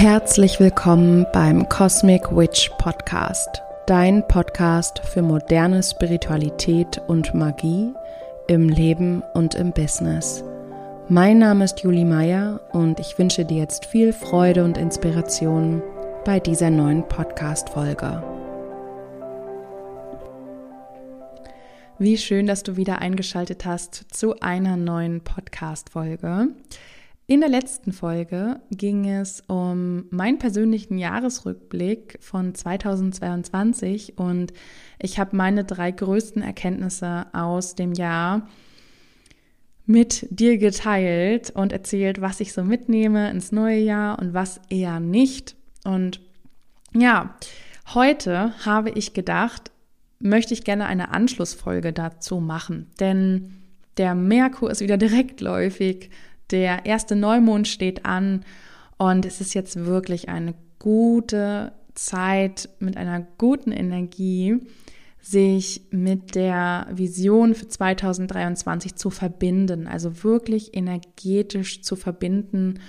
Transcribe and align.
Herzlich 0.00 0.58
willkommen 0.58 1.26
beim 1.30 1.68
Cosmic 1.68 2.34
Witch 2.34 2.70
Podcast, 2.78 3.60
dein 3.86 4.26
Podcast 4.26 4.98
für 5.00 5.20
moderne 5.20 5.82
Spiritualität 5.82 7.02
und 7.06 7.34
Magie 7.34 7.92
im 8.48 8.70
Leben 8.70 9.22
und 9.34 9.54
im 9.56 9.72
Business. 9.72 10.42
Mein 11.10 11.36
Name 11.36 11.66
ist 11.66 11.80
Julie 11.80 12.06
Meyer 12.06 12.62
und 12.72 12.98
ich 12.98 13.18
wünsche 13.18 13.44
dir 13.44 13.58
jetzt 13.58 13.84
viel 13.84 14.14
Freude 14.14 14.64
und 14.64 14.78
Inspiration 14.78 15.82
bei 16.24 16.40
dieser 16.40 16.70
neuen 16.70 17.06
Podcast-Folge. 17.06 18.22
Wie 21.98 22.16
schön, 22.16 22.46
dass 22.46 22.62
du 22.62 22.76
wieder 22.76 23.00
eingeschaltet 23.00 23.66
hast 23.66 24.06
zu 24.14 24.40
einer 24.40 24.78
neuen 24.78 25.20
Podcast-Folge. 25.20 26.48
In 27.30 27.38
der 27.38 27.48
letzten 27.48 27.92
Folge 27.92 28.58
ging 28.72 29.08
es 29.08 29.40
um 29.46 30.06
meinen 30.10 30.40
persönlichen 30.40 30.98
Jahresrückblick 30.98 32.18
von 32.20 32.56
2022 32.56 34.18
und 34.18 34.52
ich 34.98 35.20
habe 35.20 35.36
meine 35.36 35.62
drei 35.62 35.92
größten 35.92 36.42
Erkenntnisse 36.42 37.28
aus 37.32 37.76
dem 37.76 37.92
Jahr 37.92 38.48
mit 39.86 40.26
dir 40.30 40.58
geteilt 40.58 41.50
und 41.50 41.72
erzählt, 41.72 42.20
was 42.20 42.40
ich 42.40 42.52
so 42.52 42.64
mitnehme 42.64 43.30
ins 43.30 43.52
neue 43.52 43.78
Jahr 43.78 44.18
und 44.18 44.34
was 44.34 44.60
eher 44.68 44.98
nicht. 44.98 45.54
Und 45.84 46.20
ja, 46.92 47.36
heute 47.94 48.54
habe 48.66 48.90
ich 48.90 49.14
gedacht, 49.14 49.70
möchte 50.18 50.52
ich 50.52 50.64
gerne 50.64 50.86
eine 50.86 51.12
Anschlussfolge 51.12 51.92
dazu 51.92 52.40
machen, 52.40 52.90
denn 52.98 53.54
der 53.98 54.16
Merkur 54.16 54.68
ist 54.68 54.80
wieder 54.80 54.96
direktläufig 54.98 56.10
der 56.50 56.86
erste 56.86 57.16
Neumond 57.16 57.68
steht 57.68 58.04
an 58.04 58.44
und 58.98 59.24
es 59.24 59.40
ist 59.40 59.54
jetzt 59.54 59.84
wirklich 59.86 60.28
eine 60.28 60.54
gute 60.78 61.72
Zeit 61.94 62.68
mit 62.78 62.96
einer 62.96 63.26
guten 63.38 63.72
Energie, 63.72 64.58
sich 65.20 65.82
mit 65.90 66.34
der 66.34 66.86
Vision 66.90 67.54
für 67.54 67.68
2023 67.68 68.96
zu 68.96 69.10
verbinden, 69.10 69.86
also 69.86 70.24
wirklich 70.24 70.74
energetisch 70.74 71.82
zu 71.82 71.94
verbinden 71.96 72.80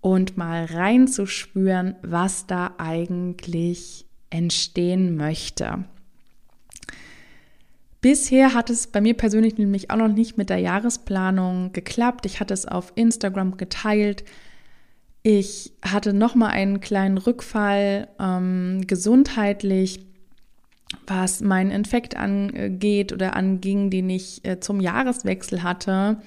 und 0.00 0.36
mal 0.36 0.66
reinzuspüren, 0.66 1.96
was 2.02 2.46
da 2.46 2.74
eigentlich 2.76 4.04
entstehen 4.28 5.16
möchte. 5.16 5.84
Bisher 8.04 8.52
hat 8.52 8.68
es 8.68 8.86
bei 8.86 9.00
mir 9.00 9.14
persönlich 9.14 9.56
nämlich 9.56 9.90
auch 9.90 9.96
noch 9.96 10.08
nicht 10.08 10.36
mit 10.36 10.50
der 10.50 10.58
Jahresplanung 10.58 11.72
geklappt. 11.72 12.26
Ich 12.26 12.38
hatte 12.38 12.52
es 12.52 12.66
auf 12.66 12.92
Instagram 12.96 13.56
geteilt. 13.56 14.24
Ich 15.22 15.72
hatte 15.82 16.12
noch 16.12 16.34
mal 16.34 16.48
einen 16.48 16.80
kleinen 16.80 17.16
Rückfall 17.16 18.08
ähm, 18.20 18.82
gesundheitlich, 18.86 20.04
was 21.06 21.40
meinen 21.40 21.70
Infekt 21.70 22.14
angeht 22.14 23.14
oder 23.14 23.36
anging, 23.36 23.88
den 23.88 24.10
ich 24.10 24.44
äh, 24.44 24.60
zum 24.60 24.80
Jahreswechsel 24.80 25.62
hatte. 25.62 26.18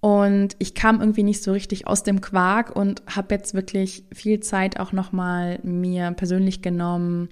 Und 0.00 0.54
ich 0.58 0.74
kam 0.74 1.00
irgendwie 1.00 1.22
nicht 1.22 1.42
so 1.42 1.52
richtig 1.52 1.86
aus 1.86 2.02
dem 2.02 2.20
Quark 2.20 2.76
und 2.76 3.02
habe 3.08 3.34
jetzt 3.34 3.54
wirklich 3.54 4.04
viel 4.12 4.40
Zeit 4.40 4.78
auch 4.78 4.92
noch 4.92 5.12
mal 5.12 5.60
mir 5.62 6.10
persönlich 6.10 6.60
genommen, 6.60 7.30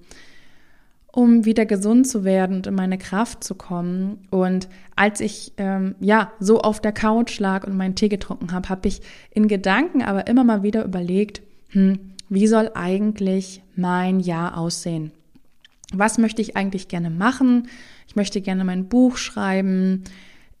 um 1.15 1.45
wieder 1.45 1.67
gesund 1.67 2.07
zu 2.07 2.23
werden 2.23 2.57
und 2.57 2.67
in 2.67 2.73
meine 2.73 2.97
Kraft 2.97 3.43
zu 3.43 3.53
kommen. 3.53 4.27
Und 4.31 4.67
als 4.95 5.21
ich 5.21 5.53
ähm, 5.57 5.93
ja 5.99 6.31
so 6.39 6.59
auf 6.59 6.81
der 6.81 6.91
Couch 6.91 7.39
lag 7.39 7.67
und 7.67 7.77
meinen 7.77 7.93
Tee 7.93 8.09
getrunken 8.09 8.51
habe, 8.51 8.67
habe 8.67 8.87
ich 8.87 9.01
in 9.29 9.47
Gedanken 9.47 10.01
aber 10.01 10.25
immer 10.25 10.43
mal 10.43 10.63
wieder 10.63 10.83
überlegt, 10.83 11.43
hm, 11.69 11.99
wie 12.29 12.47
soll 12.47 12.71
eigentlich 12.73 13.61
mein 13.75 14.21
Jahr 14.21 14.57
aussehen? 14.57 15.11
Was 15.93 16.17
möchte 16.17 16.41
ich 16.41 16.57
eigentlich 16.57 16.87
gerne 16.87 17.11
machen? 17.11 17.67
Ich 18.07 18.15
möchte 18.15 18.41
gerne 18.41 18.63
mein 18.63 18.89
Buch 18.89 19.17
schreiben. 19.17 20.05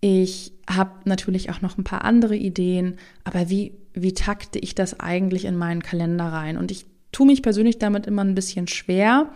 Ich 0.01 0.53
habe 0.69 0.91
natürlich 1.05 1.49
auch 1.49 1.61
noch 1.61 1.79
ein 1.79 1.83
paar 1.83 2.05
andere 2.05 2.35
Ideen, 2.35 2.97
aber 3.23 3.49
wie, 3.49 3.73
wie 3.95 4.13
takte 4.13 4.59
ich 4.59 4.75
das 4.75 4.99
eigentlich 4.99 5.45
in 5.45 5.57
meinen 5.57 5.81
Kalender 5.81 6.25
rein? 6.25 6.57
Und 6.57 6.69
ich 6.69 6.85
tue 7.11 7.25
mich 7.25 7.41
persönlich 7.41 7.79
damit 7.79 8.05
immer 8.05 8.23
ein 8.23 8.35
bisschen 8.35 8.67
schwer, 8.67 9.31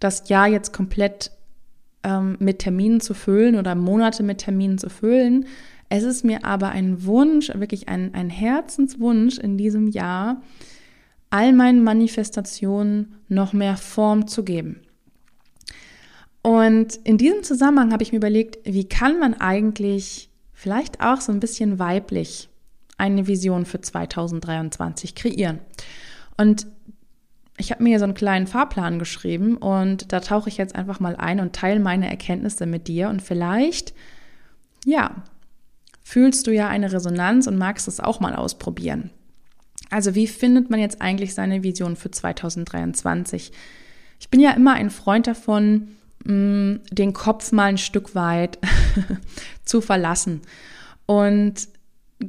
das 0.00 0.28
Jahr 0.28 0.48
jetzt 0.48 0.72
komplett 0.72 1.32
ähm, 2.02 2.36
mit 2.38 2.60
Terminen 2.60 3.00
zu 3.00 3.14
füllen 3.14 3.56
oder 3.56 3.74
Monate 3.74 4.22
mit 4.22 4.38
Terminen 4.38 4.78
zu 4.78 4.88
füllen. 4.90 5.46
Es 5.88 6.04
ist 6.04 6.24
mir 6.24 6.44
aber 6.44 6.68
ein 6.68 7.04
Wunsch, 7.04 7.48
wirklich 7.54 7.88
ein, 7.88 8.14
ein 8.14 8.30
Herzenswunsch 8.30 9.38
in 9.38 9.56
diesem 9.56 9.88
Jahr, 9.88 10.42
all 11.30 11.52
meinen 11.52 11.82
Manifestationen 11.82 13.16
noch 13.28 13.52
mehr 13.52 13.76
Form 13.76 14.26
zu 14.26 14.44
geben. 14.44 14.80
Und 16.42 16.96
in 17.04 17.18
diesem 17.18 17.42
Zusammenhang 17.42 17.92
habe 17.92 18.02
ich 18.02 18.12
mir 18.12 18.18
überlegt, 18.18 18.58
wie 18.64 18.88
kann 18.88 19.18
man 19.18 19.34
eigentlich 19.34 20.30
vielleicht 20.52 21.00
auch 21.00 21.20
so 21.20 21.32
ein 21.32 21.40
bisschen 21.40 21.78
weiblich 21.78 22.48
eine 22.96 23.26
Vision 23.26 23.66
für 23.66 23.80
2023 23.80 25.14
kreieren? 25.14 25.58
Und 26.36 26.66
ich 27.58 27.72
habe 27.72 27.82
mir 27.82 27.98
so 27.98 28.04
einen 28.04 28.14
kleinen 28.14 28.46
Fahrplan 28.46 28.98
geschrieben 28.98 29.56
und 29.56 30.12
da 30.12 30.20
tauche 30.20 30.48
ich 30.48 30.56
jetzt 30.56 30.76
einfach 30.76 31.00
mal 31.00 31.16
ein 31.16 31.40
und 31.40 31.54
teile 31.54 31.80
meine 31.80 32.08
Erkenntnisse 32.08 32.66
mit 32.66 32.88
dir 32.88 33.08
und 33.08 33.20
vielleicht, 33.20 33.92
ja, 34.84 35.22
fühlst 36.02 36.46
du 36.46 36.52
ja 36.52 36.68
eine 36.68 36.92
Resonanz 36.92 37.46
und 37.46 37.58
magst 37.58 37.88
es 37.88 38.00
auch 38.00 38.20
mal 38.20 38.34
ausprobieren. 38.34 39.10
Also 39.90 40.14
wie 40.14 40.26
findet 40.26 40.70
man 40.70 40.80
jetzt 40.80 41.02
eigentlich 41.02 41.34
seine 41.34 41.62
Vision 41.62 41.96
für 41.96 42.10
2023? 42.10 43.52
Ich 44.20 44.28
bin 44.30 44.40
ja 44.40 44.52
immer 44.52 44.74
ein 44.74 44.90
Freund 44.90 45.26
davon, 45.26 45.88
mm, 46.24 46.76
den 46.90 47.12
Kopf 47.12 47.52
mal 47.52 47.64
ein 47.64 47.78
Stück 47.78 48.14
weit 48.14 48.58
zu 49.64 49.80
verlassen 49.80 50.42
und 51.06 51.68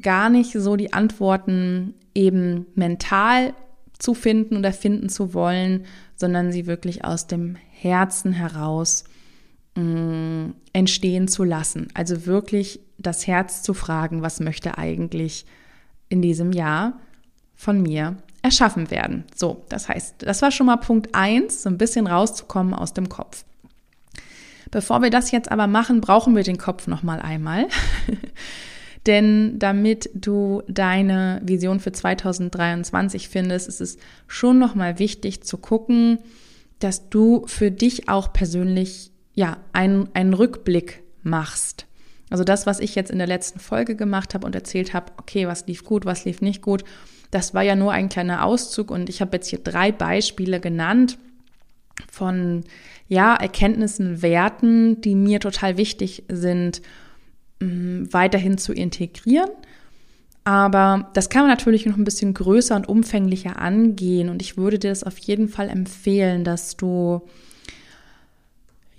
gar 0.01 0.29
nicht 0.29 0.53
so 0.53 0.75
die 0.75 0.93
Antworten 0.93 1.93
eben 2.15 2.65
mental 2.75 3.53
zu 3.99 4.13
finden 4.13 4.57
oder 4.57 4.73
finden 4.73 5.09
zu 5.09 5.33
wollen, 5.33 5.85
sondern 6.15 6.51
sie 6.51 6.65
wirklich 6.65 7.05
aus 7.05 7.27
dem 7.27 7.55
Herzen 7.69 8.31
heraus 8.33 9.03
mh, 9.75 9.83
mm, 9.83 10.55
entstehen 10.73 11.27
zu 11.27 11.43
lassen. 11.43 11.87
Also 11.93 12.25
wirklich 12.25 12.79
das 12.97 13.27
Herz 13.27 13.61
zu 13.61 13.73
fragen, 13.73 14.21
was 14.21 14.39
möchte 14.39 14.77
eigentlich 14.77 15.45
in 16.09 16.21
diesem 16.21 16.51
Jahr 16.51 16.99
von 17.55 17.81
mir 17.81 18.17
erschaffen 18.41 18.89
werden. 18.89 19.25
So, 19.35 19.65
das 19.69 19.89
heißt, 19.89 20.15
das 20.19 20.41
war 20.41 20.51
schon 20.51 20.67
mal 20.67 20.77
Punkt 20.77 21.13
eins, 21.13 21.63
so 21.63 21.69
ein 21.69 21.77
bisschen 21.77 22.07
rauszukommen 22.07 22.73
aus 22.73 22.93
dem 22.93 23.09
Kopf. 23.09 23.43
Bevor 24.71 25.01
wir 25.01 25.09
das 25.09 25.31
jetzt 25.31 25.51
aber 25.51 25.67
machen, 25.67 25.99
brauchen 25.99 26.35
wir 26.35 26.43
den 26.43 26.57
Kopf 26.57 26.87
noch 26.87 27.03
mal 27.03 27.19
einmal. 27.19 27.67
Denn 29.09 29.57
damit 29.57 30.11
du 30.13 30.61
deine 30.67 31.41
Vision 31.43 31.79
für 31.79 31.91
2023 31.91 33.27
findest, 33.27 33.67
ist 33.67 33.81
es 33.81 33.97
schon 34.27 34.59
nochmal 34.59 34.99
wichtig 34.99 35.41
zu 35.41 35.57
gucken, 35.57 36.19
dass 36.77 37.09
du 37.09 37.43
für 37.47 37.71
dich 37.71 38.07
auch 38.07 38.31
persönlich 38.31 39.09
ja 39.33 39.57
einen, 39.73 40.09
einen 40.13 40.35
Rückblick 40.35 41.01
machst. 41.23 41.87
Also 42.29 42.43
das, 42.43 42.67
was 42.67 42.79
ich 42.79 42.93
jetzt 42.93 43.09
in 43.09 43.17
der 43.17 43.25
letzten 43.25 43.59
Folge 43.59 43.95
gemacht 43.95 44.35
habe 44.35 44.45
und 44.45 44.53
erzählt 44.53 44.93
habe, 44.93 45.11
okay, 45.17 45.47
was 45.47 45.65
lief 45.65 45.83
gut, 45.83 46.05
was 46.05 46.25
lief 46.25 46.41
nicht 46.41 46.61
gut, 46.61 46.83
das 47.31 47.55
war 47.55 47.63
ja 47.63 47.75
nur 47.75 47.91
ein 47.91 48.09
kleiner 48.09 48.45
Auszug 48.45 48.91
und 48.91 49.09
ich 49.09 49.21
habe 49.21 49.37
jetzt 49.37 49.47
hier 49.47 49.57
drei 49.57 49.91
Beispiele 49.91 50.59
genannt 50.59 51.17
von 52.11 52.63
ja, 53.07 53.33
Erkenntnissen, 53.33 54.21
Werten, 54.21 55.01
die 55.01 55.15
mir 55.15 55.39
total 55.39 55.77
wichtig 55.77 56.25
sind 56.27 56.83
weiterhin 57.59 58.57
zu 58.57 58.73
integrieren. 58.73 59.49
Aber 60.43 61.09
das 61.13 61.29
kann 61.29 61.43
man 61.43 61.49
natürlich 61.49 61.85
noch 61.85 61.97
ein 61.97 62.05
bisschen 62.05 62.33
größer 62.33 62.75
und 62.75 62.87
umfänglicher 62.87 63.61
angehen. 63.61 64.29
Und 64.29 64.41
ich 64.41 64.57
würde 64.57 64.79
dir 64.79 64.89
das 64.89 65.03
auf 65.03 65.17
jeden 65.17 65.47
Fall 65.47 65.69
empfehlen, 65.69 66.43
dass 66.43 66.77
du 66.77 67.21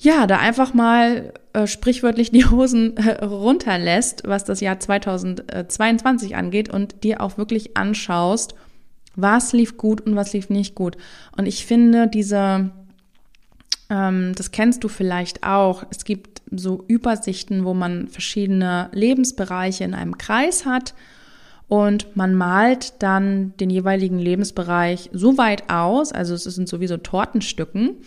ja, 0.03 0.27
da 0.27 0.39
einfach 0.39 0.73
mal 0.73 1.35
äh, 1.53 1.67
sprichwörtlich 1.67 2.31
die 2.31 2.47
Hosen 2.47 2.97
äh, 2.97 3.23
runterlässt, 3.25 4.23
was 4.25 4.45
das 4.45 4.61
Jahr 4.61 4.81
2022 4.81 6.37
angeht 6.37 6.71
und 6.71 7.05
dir 7.05 7.21
auch 7.21 7.37
wirklich 7.37 7.77
anschaust, 7.77 8.55
was 9.15 9.53
lief 9.53 9.77
gut 9.77 10.01
und 10.01 10.17
was 10.17 10.33
lief 10.33 10.49
nicht 10.49 10.75
gut. 10.75 10.97
Und 11.37 11.45
ich 11.45 11.67
finde 11.67 12.09
diese, 12.09 12.71
ähm, 13.91 14.33
das 14.37 14.53
kennst 14.53 14.85
du 14.85 14.89
vielleicht 14.89 15.45
auch, 15.45 15.85
es 15.91 16.05
gibt 16.05 16.30
so 16.51 16.85
Übersichten, 16.87 17.65
wo 17.65 17.75
man 17.75 18.09
verschiedene 18.09 18.91
Lebensbereiche 18.93 19.85
in 19.85 19.95
einem 19.95 20.19
Kreis 20.19 20.67
hat 20.67 20.95
und 21.69 22.17
man 22.17 22.35
malt 22.35 22.95
dann 22.99 23.55
den 23.61 23.71
jeweiligen 23.71 24.19
Lebensbereich 24.19 25.11
so 25.13 25.39
weit 25.39 25.71
aus, 25.71 26.13
also 26.13 26.35
es 26.35 26.45
sind 26.45 26.69
sowieso 26.69 26.97
Tortenstücken, 26.97 27.99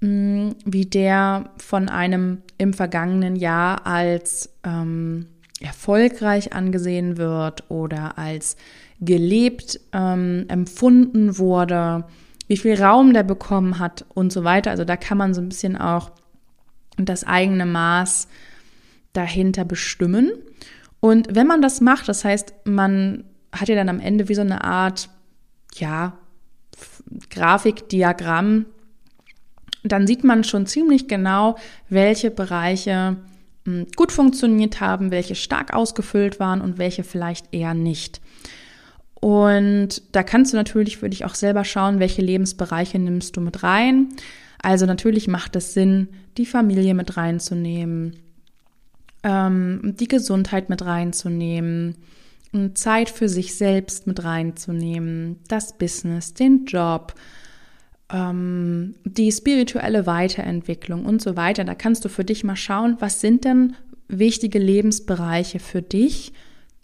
mm, 0.00 0.50
wie 0.64 0.86
der 0.86 1.50
von 1.58 1.90
einem 1.90 2.38
im 2.56 2.72
vergangenen 2.72 3.36
Jahr 3.36 3.86
als 3.86 4.50
ähm, 4.64 5.26
erfolgreich 5.60 6.54
angesehen 6.54 7.18
wird 7.18 7.70
oder 7.70 8.16
als 8.16 8.56
gelebt 9.00 9.80
ähm, 9.92 10.46
empfunden 10.48 11.38
wurde, 11.38 12.04
wie 12.46 12.56
viel 12.56 12.82
Raum 12.82 13.12
der 13.12 13.22
bekommen 13.22 13.78
hat 13.78 14.06
und 14.14 14.32
so 14.32 14.44
weiter. 14.44 14.70
Also 14.70 14.84
da 14.84 14.96
kann 14.96 15.18
man 15.18 15.34
so 15.34 15.40
ein 15.40 15.48
bisschen 15.48 15.76
auch 15.76 16.10
das 17.06 17.24
eigene 17.24 17.66
Maß 17.66 18.28
dahinter 19.12 19.64
bestimmen. 19.64 20.32
Und 21.00 21.34
wenn 21.34 21.46
man 21.46 21.62
das 21.62 21.80
macht, 21.80 22.08
das 22.08 22.24
heißt, 22.24 22.52
man 22.64 23.24
hat 23.52 23.68
ja 23.68 23.74
dann 23.74 23.88
am 23.88 24.00
Ende 24.00 24.28
wie 24.28 24.34
so 24.34 24.40
eine 24.40 24.64
Art, 24.64 25.08
ja, 25.76 26.18
Grafikdiagramm, 27.30 28.66
dann 29.84 30.06
sieht 30.06 30.24
man 30.24 30.44
schon 30.44 30.66
ziemlich 30.66 31.08
genau, 31.08 31.56
welche 31.88 32.30
Bereiche 32.30 33.16
hm, 33.64 33.86
gut 33.96 34.12
funktioniert 34.12 34.80
haben, 34.80 35.10
welche 35.10 35.34
stark 35.34 35.72
ausgefüllt 35.72 36.40
waren 36.40 36.60
und 36.60 36.78
welche 36.78 37.04
vielleicht 37.04 37.52
eher 37.52 37.74
nicht. 37.74 38.20
Und 39.20 40.02
da 40.12 40.22
kannst 40.22 40.52
du 40.52 40.56
natürlich 40.56 40.98
für 40.98 41.10
dich 41.10 41.24
auch 41.24 41.34
selber 41.34 41.64
schauen, 41.64 41.98
welche 41.98 42.22
Lebensbereiche 42.22 42.98
nimmst 42.98 43.36
du 43.36 43.40
mit 43.40 43.62
rein. 43.62 44.08
Also 44.62 44.86
natürlich 44.86 45.28
macht 45.28 45.56
es 45.56 45.74
Sinn, 45.74 46.08
die 46.36 46.46
Familie 46.46 46.94
mit 46.94 47.16
reinzunehmen, 47.16 48.16
ähm, 49.22 49.94
die 49.98 50.08
Gesundheit 50.08 50.68
mit 50.68 50.84
reinzunehmen, 50.84 51.96
Zeit 52.74 53.10
für 53.10 53.28
sich 53.28 53.54
selbst 53.54 54.06
mit 54.06 54.24
reinzunehmen, 54.24 55.36
das 55.48 55.76
Business, 55.76 56.34
den 56.34 56.64
Job, 56.64 57.14
ähm, 58.10 58.94
die 59.04 59.30
spirituelle 59.30 60.06
Weiterentwicklung 60.06 61.04
und 61.04 61.20
so 61.20 61.36
weiter. 61.36 61.64
Da 61.64 61.74
kannst 61.74 62.04
du 62.04 62.08
für 62.08 62.24
dich 62.24 62.44
mal 62.44 62.56
schauen, 62.56 62.96
was 63.00 63.20
sind 63.20 63.44
denn 63.44 63.76
wichtige 64.08 64.58
Lebensbereiche 64.58 65.58
für 65.58 65.82
dich, 65.82 66.32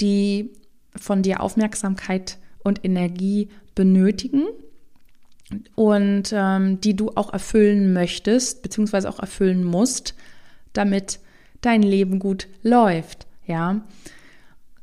die 0.01 0.51
von 0.95 1.23
dir 1.23 1.41
Aufmerksamkeit 1.41 2.39
und 2.63 2.85
Energie 2.85 3.49
benötigen 3.75 4.45
und 5.75 6.33
ähm, 6.33 6.81
die 6.81 6.97
du 6.97 7.11
auch 7.15 7.33
erfüllen 7.33 7.93
möchtest, 7.93 8.63
beziehungsweise 8.63 9.09
auch 9.09 9.19
erfüllen 9.19 9.65
musst, 9.65 10.15
damit 10.73 11.21
dein 11.61 11.83
Leben 11.83 12.19
gut 12.19 12.49
läuft. 12.63 13.27
Ja, 13.47 13.83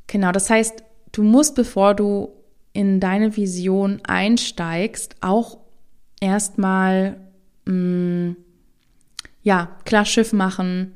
genau. 0.08 0.32
Das 0.32 0.50
heißt, 0.50 0.84
du 1.12 1.24
musst, 1.24 1.56
bevor 1.56 1.96
du 1.96 2.30
in 2.74 3.00
deine 3.00 3.36
Vision 3.36 4.02
einsteigst, 4.04 5.16
auch 5.22 5.58
erstmal 6.20 7.18
mm, 7.66 8.32
ja 9.44 9.76
klar 9.86 10.06
Schiff 10.06 10.32
machen 10.32 10.94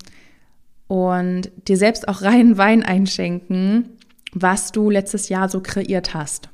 und 0.88 1.51
dir 1.67 1.77
selbst 1.77 2.07
auch 2.07 2.21
reinen 2.21 2.57
Wein 2.57 2.83
einschenken 2.83 3.95
was 4.35 4.71
du 4.73 4.89
letztes 4.89 5.29
Jahr 5.29 5.50
so 5.50 5.62
kreiert 5.62 6.13
hast. 6.13 6.50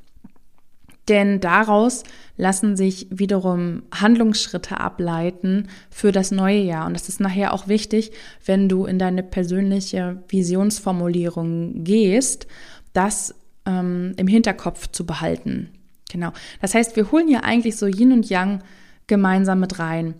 Denn 1.12 1.40
daraus 1.40 2.04
lassen 2.38 2.74
sich 2.74 3.06
wiederum 3.10 3.82
Handlungsschritte 3.92 4.80
ableiten 4.80 5.68
für 5.90 6.10
das 6.10 6.30
neue 6.30 6.60
Jahr. 6.62 6.86
Und 6.86 6.94
das 6.94 7.10
ist 7.10 7.20
nachher 7.20 7.52
auch 7.52 7.68
wichtig, 7.68 8.12
wenn 8.46 8.66
du 8.66 8.86
in 8.86 8.98
deine 8.98 9.22
persönliche 9.22 10.22
Visionsformulierung 10.28 11.84
gehst, 11.84 12.46
das 12.94 13.34
ähm, 13.66 14.14
im 14.16 14.26
Hinterkopf 14.26 14.90
zu 14.90 15.04
behalten. 15.04 15.68
Genau. 16.10 16.32
Das 16.62 16.74
heißt, 16.74 16.96
wir 16.96 17.12
holen 17.12 17.28
hier 17.28 17.44
eigentlich 17.44 17.76
so 17.76 17.86
Yin 17.86 18.12
und 18.12 18.30
Yang 18.30 18.62
gemeinsam 19.06 19.60
mit 19.60 19.78
rein. 19.78 20.14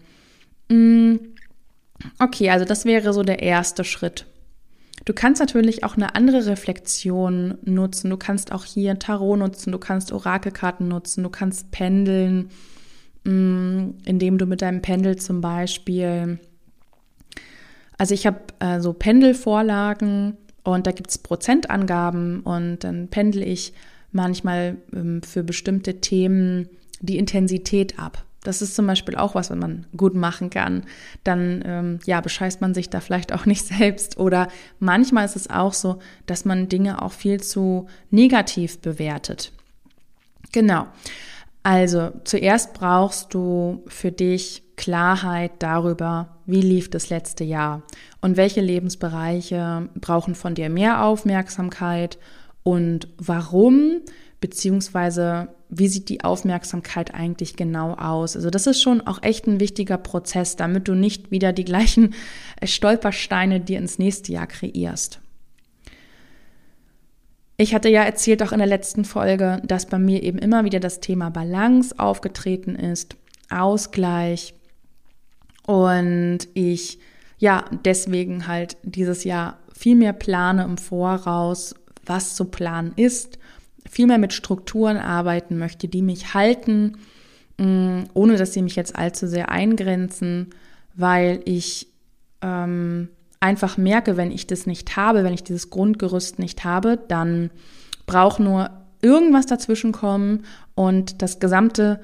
Mm, 0.69 1.15
okay, 2.19 2.51
also 2.51 2.67
das 2.67 2.85
wäre 2.85 3.15
so 3.15 3.23
der 3.23 3.41
erste 3.43 3.83
Schritt. 3.83 4.27
Du 5.05 5.13
kannst 5.13 5.41
natürlich 5.41 5.83
auch 5.83 5.97
eine 5.97 6.15
andere 6.15 6.47
Reflexion 6.47 7.59
nutzen. 7.65 8.11
Du 8.11 8.17
kannst 8.17 8.53
auch 8.53 8.65
hier 8.65 8.99
Tarot 8.99 9.39
nutzen, 9.39 9.73
du 9.73 9.79
kannst 9.79 10.13
Orakelkarten 10.13 10.87
nutzen, 10.87 11.25
du 11.25 11.31
kannst 11.31 11.71
pendeln, 11.73 12.51
mm, 13.25 13.91
indem 14.05 14.39
du 14.39 14.47
mit 14.47 14.63
deinem 14.63 14.81
Pendel 14.81 15.17
zum 15.17 15.41
Beispiel. 15.41 16.39
Also 17.99 18.15
ich 18.15 18.27
habe 18.27 18.41
äh, 18.61 18.81
so 18.81 18.93
Pendelvorlagen 18.93 20.37
und 20.65 20.87
da 20.87 20.93
gibt 20.93 21.11
es 21.11 21.19
Prozentangaben 21.19 22.41
und 22.41 22.85
dann 22.85 23.09
pendel 23.09 23.43
ich 23.43 23.73
manchmal 24.13 24.77
ähm, 24.95 25.23
für 25.23 25.43
bestimmte 25.43 26.01
Themen 26.01 26.69
die 27.01 27.19
Intensität 27.19 27.99
ab. 27.99 28.25
Das 28.45 28.61
ist 28.61 28.75
zum 28.75 28.87
Beispiel 28.87 29.17
auch 29.17 29.35
was, 29.35 29.51
wenn 29.51 29.59
man 29.59 29.87
gut 29.97 30.15
machen 30.15 30.51
kann. 30.51 30.85
Dann 31.23 31.63
ähm, 31.65 31.99
ja, 32.07 32.21
bescheißt 32.21 32.61
man 32.61 32.75
sich 32.75 32.91
da 32.91 33.01
vielleicht 33.01 33.33
auch 33.33 33.47
nicht 33.47 33.65
selbst. 33.65 34.19
Oder 34.19 34.49
manchmal 34.79 35.25
ist 35.25 35.37
es 35.37 35.51
auch 35.51 35.75
so, 35.75 35.99
dass 36.27 36.45
man 36.45 36.69
Dinge 36.69 37.03
auch 37.03 37.13
viel 37.13 37.41
zu 37.41 37.87
negativ 38.11 38.81
bewertet. 38.81 39.53
Genau. 40.53 40.87
Also 41.63 42.11
zuerst 42.25 42.75
brauchst 42.75 43.35
du 43.35 43.85
für 43.87 44.11
dich 44.11 44.65
Klarheit 44.77 45.53
darüber, 45.61 46.39
wie 46.45 46.61
lief 46.61 46.91
das 46.91 47.09
letzte 47.09 47.45
Jahr 47.45 47.83
und 48.21 48.37
welche 48.37 48.61
Lebensbereiche 48.61 49.89
brauchen 49.95 50.35
von 50.35 50.57
dir 50.57 50.69
mehr 50.71 51.05
Aufmerksamkeit 51.05 52.19
und 52.65 53.07
warum, 53.19 54.01
beziehungsweise 54.43 55.49
wie 55.71 55.89
sieht 55.89 56.11
die 56.11 56.23
Aufmerksamkeit 56.23 57.15
eigentlich 57.15 57.57
genau 57.57 57.95
aus? 57.95 58.37
Also 58.37 58.51
das 58.51 58.67
ist 58.67 58.83
schon 58.83 59.01
auch 59.01 59.23
echt 59.23 59.47
ein 59.47 59.61
wichtiger 59.61 59.97
Prozess, 59.97 60.57
damit 60.57 60.87
du 60.87 60.95
nicht 60.95 61.31
wieder 61.31 61.55
die 61.55 61.65
gleichen 61.65 62.15
äh, 62.61 62.67
Stolpersteine 62.67 63.61
dir 63.61 63.79
ins 63.79 63.99
nächste 63.99 64.33
Jahr 64.33 64.47
kreierst. 64.47 65.21
Ich 67.57 67.75
hatte 67.75 67.89
ja 67.89 68.03
erzählt 68.03 68.43
auch 68.43 68.53
in 68.53 68.59
der 68.59 68.67
letzten 68.67 69.07
Folge, 69.07 69.63
dass 69.65 69.87
bei 69.87 69.99
mir 69.99 70.23
eben 70.23 70.39
immer 70.39 70.65
wieder 70.65 70.81
das 70.81 71.01
Thema 71.01 71.31
Balance 71.31 71.99
aufgetreten 71.99 72.75
ist, 72.75 73.17
Ausgleich 73.49 74.55
und 75.67 76.41
ich 76.55 76.99
ja 77.39 77.65
deswegen 77.85 78.49
halt 78.49 78.77
dieses 78.83 79.25
Jahr 79.25 79.59
viel 79.73 79.95
mehr 79.95 80.13
plane 80.13 80.65
im 80.65 80.79
Voraus, 80.79 81.75
was 82.05 82.35
zu 82.35 82.47
planen 82.47 82.93
ist 82.97 83.39
viel 83.93 84.07
mehr 84.07 84.17
mit 84.17 84.33
Strukturen 84.33 84.97
arbeiten 84.97 85.59
möchte, 85.59 85.87
die 85.87 86.01
mich 86.01 86.33
halten, 86.33 86.97
mm, 87.59 88.05
ohne 88.15 88.39
dass 88.39 88.55
sie 88.55 88.63
mich 88.63 88.75
jetzt 88.75 88.97
allzu 88.97 89.27
sehr 89.27 89.51
eingrenzen, 89.51 90.49
weil 90.95 91.41
ich 91.45 91.89
ähm, 92.41 93.11
einfach 93.39 93.77
merke, 93.77 94.17
wenn 94.17 94.31
ich 94.31 94.47
das 94.47 94.67
nicht 94.67 94.97
habe, 94.97 95.25
wenn 95.25 95.35
ich 95.35 95.45
dieses 95.45 95.69
Grundgerüst 95.69 96.39
nicht 96.39 96.65
habe, 96.65 96.99
dann 97.09 97.51
braucht 98.07 98.41
nur 98.41 98.71
irgendwas 99.03 99.45
dazwischen 99.45 99.93
kommen 99.93 100.47
und 100.75 101.21
das 101.21 101.39
gesamte 101.39 102.01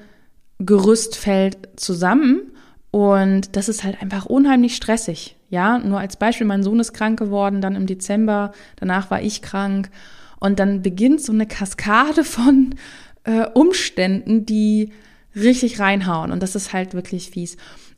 Gerüst 0.59 1.15
fällt 1.15 1.69
zusammen 1.75 2.51
und 2.91 3.55
das 3.55 3.67
ist 3.67 3.83
halt 3.83 3.99
einfach 3.99 4.27
unheimlich 4.27 4.75
stressig. 4.75 5.37
Ja, 5.49 5.79
nur 5.79 5.99
als 5.99 6.17
Beispiel, 6.17 6.45
mein 6.45 6.61
Sohn 6.61 6.79
ist 6.79 6.93
krank 6.93 7.17
geworden, 7.17 7.61
dann 7.61 7.75
im 7.75 7.87
Dezember, 7.87 8.51
danach 8.75 9.09
war 9.09 9.23
ich 9.23 9.41
krank 9.41 9.89
und 10.39 10.59
dann 10.59 10.81
beginnt 10.81 11.21
so 11.21 11.33
eine 11.33 11.45
Kaskade 11.45 12.23
von 12.23 12.75
äh, 13.23 13.45
Umständen, 13.53 14.45
die 14.45 14.91
richtig 15.35 15.79
reinhauen. 15.79 16.31
Und 16.31 16.41
das 16.41 16.55
ist 16.55 16.73
halt 16.73 16.93
wirklich 16.93 17.29
fies. 17.29 17.57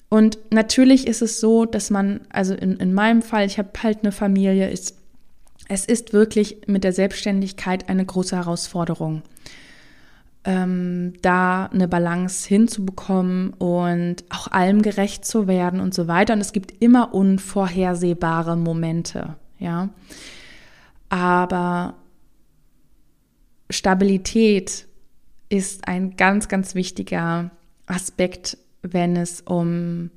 Und 0.10 0.38
natürlich 0.52 1.08
ist 1.08 1.22
es 1.22 1.40
so, 1.40 1.66
dass 1.66 1.90
man, 1.90 2.22
also 2.30 2.54
in, 2.54 2.78
in 2.78 2.94
meinem 2.94 3.22
Fall, 3.22 3.46
ich 3.46 3.58
habe 3.58 3.70
halt 3.82 4.00
eine 4.02 4.12
Familie, 4.12 4.70
ist, 4.70 4.98
es 5.70 5.86
ist 5.86 6.12
wirklich 6.12 6.68
mit 6.68 6.84
der 6.84 6.92
Selbstständigkeit 6.92 7.88
eine 7.88 8.06
große 8.06 8.36
Herausforderung. 8.36 9.22
Ähm, 10.44 11.14
da 11.22 11.68
eine 11.68 11.88
Balance 11.88 12.48
hinzubekommen 12.48 13.54
und 13.54 14.24
auch 14.30 14.48
allem 14.48 14.82
gerecht 14.82 15.24
zu 15.24 15.48
werden 15.48 15.80
und 15.80 15.94
so 15.94 16.08
weiter. 16.08 16.34
Und 16.34 16.42
es 16.42 16.52
gibt 16.52 16.74
immer 16.82 17.14
unvorhersehbare 17.14 18.58
Momente, 18.58 19.36
ja. 19.60 19.90
Aber 21.10 21.94
Stabilität 23.72 24.88
ist 25.50 25.88
ein 25.88 26.16
ganz, 26.16 26.48
ganz 26.48 26.76
wichtiger 26.76 27.52
Aspekt, 27.86 28.58
wenn 28.82 29.16
es 29.16 29.42
um 29.42 30.12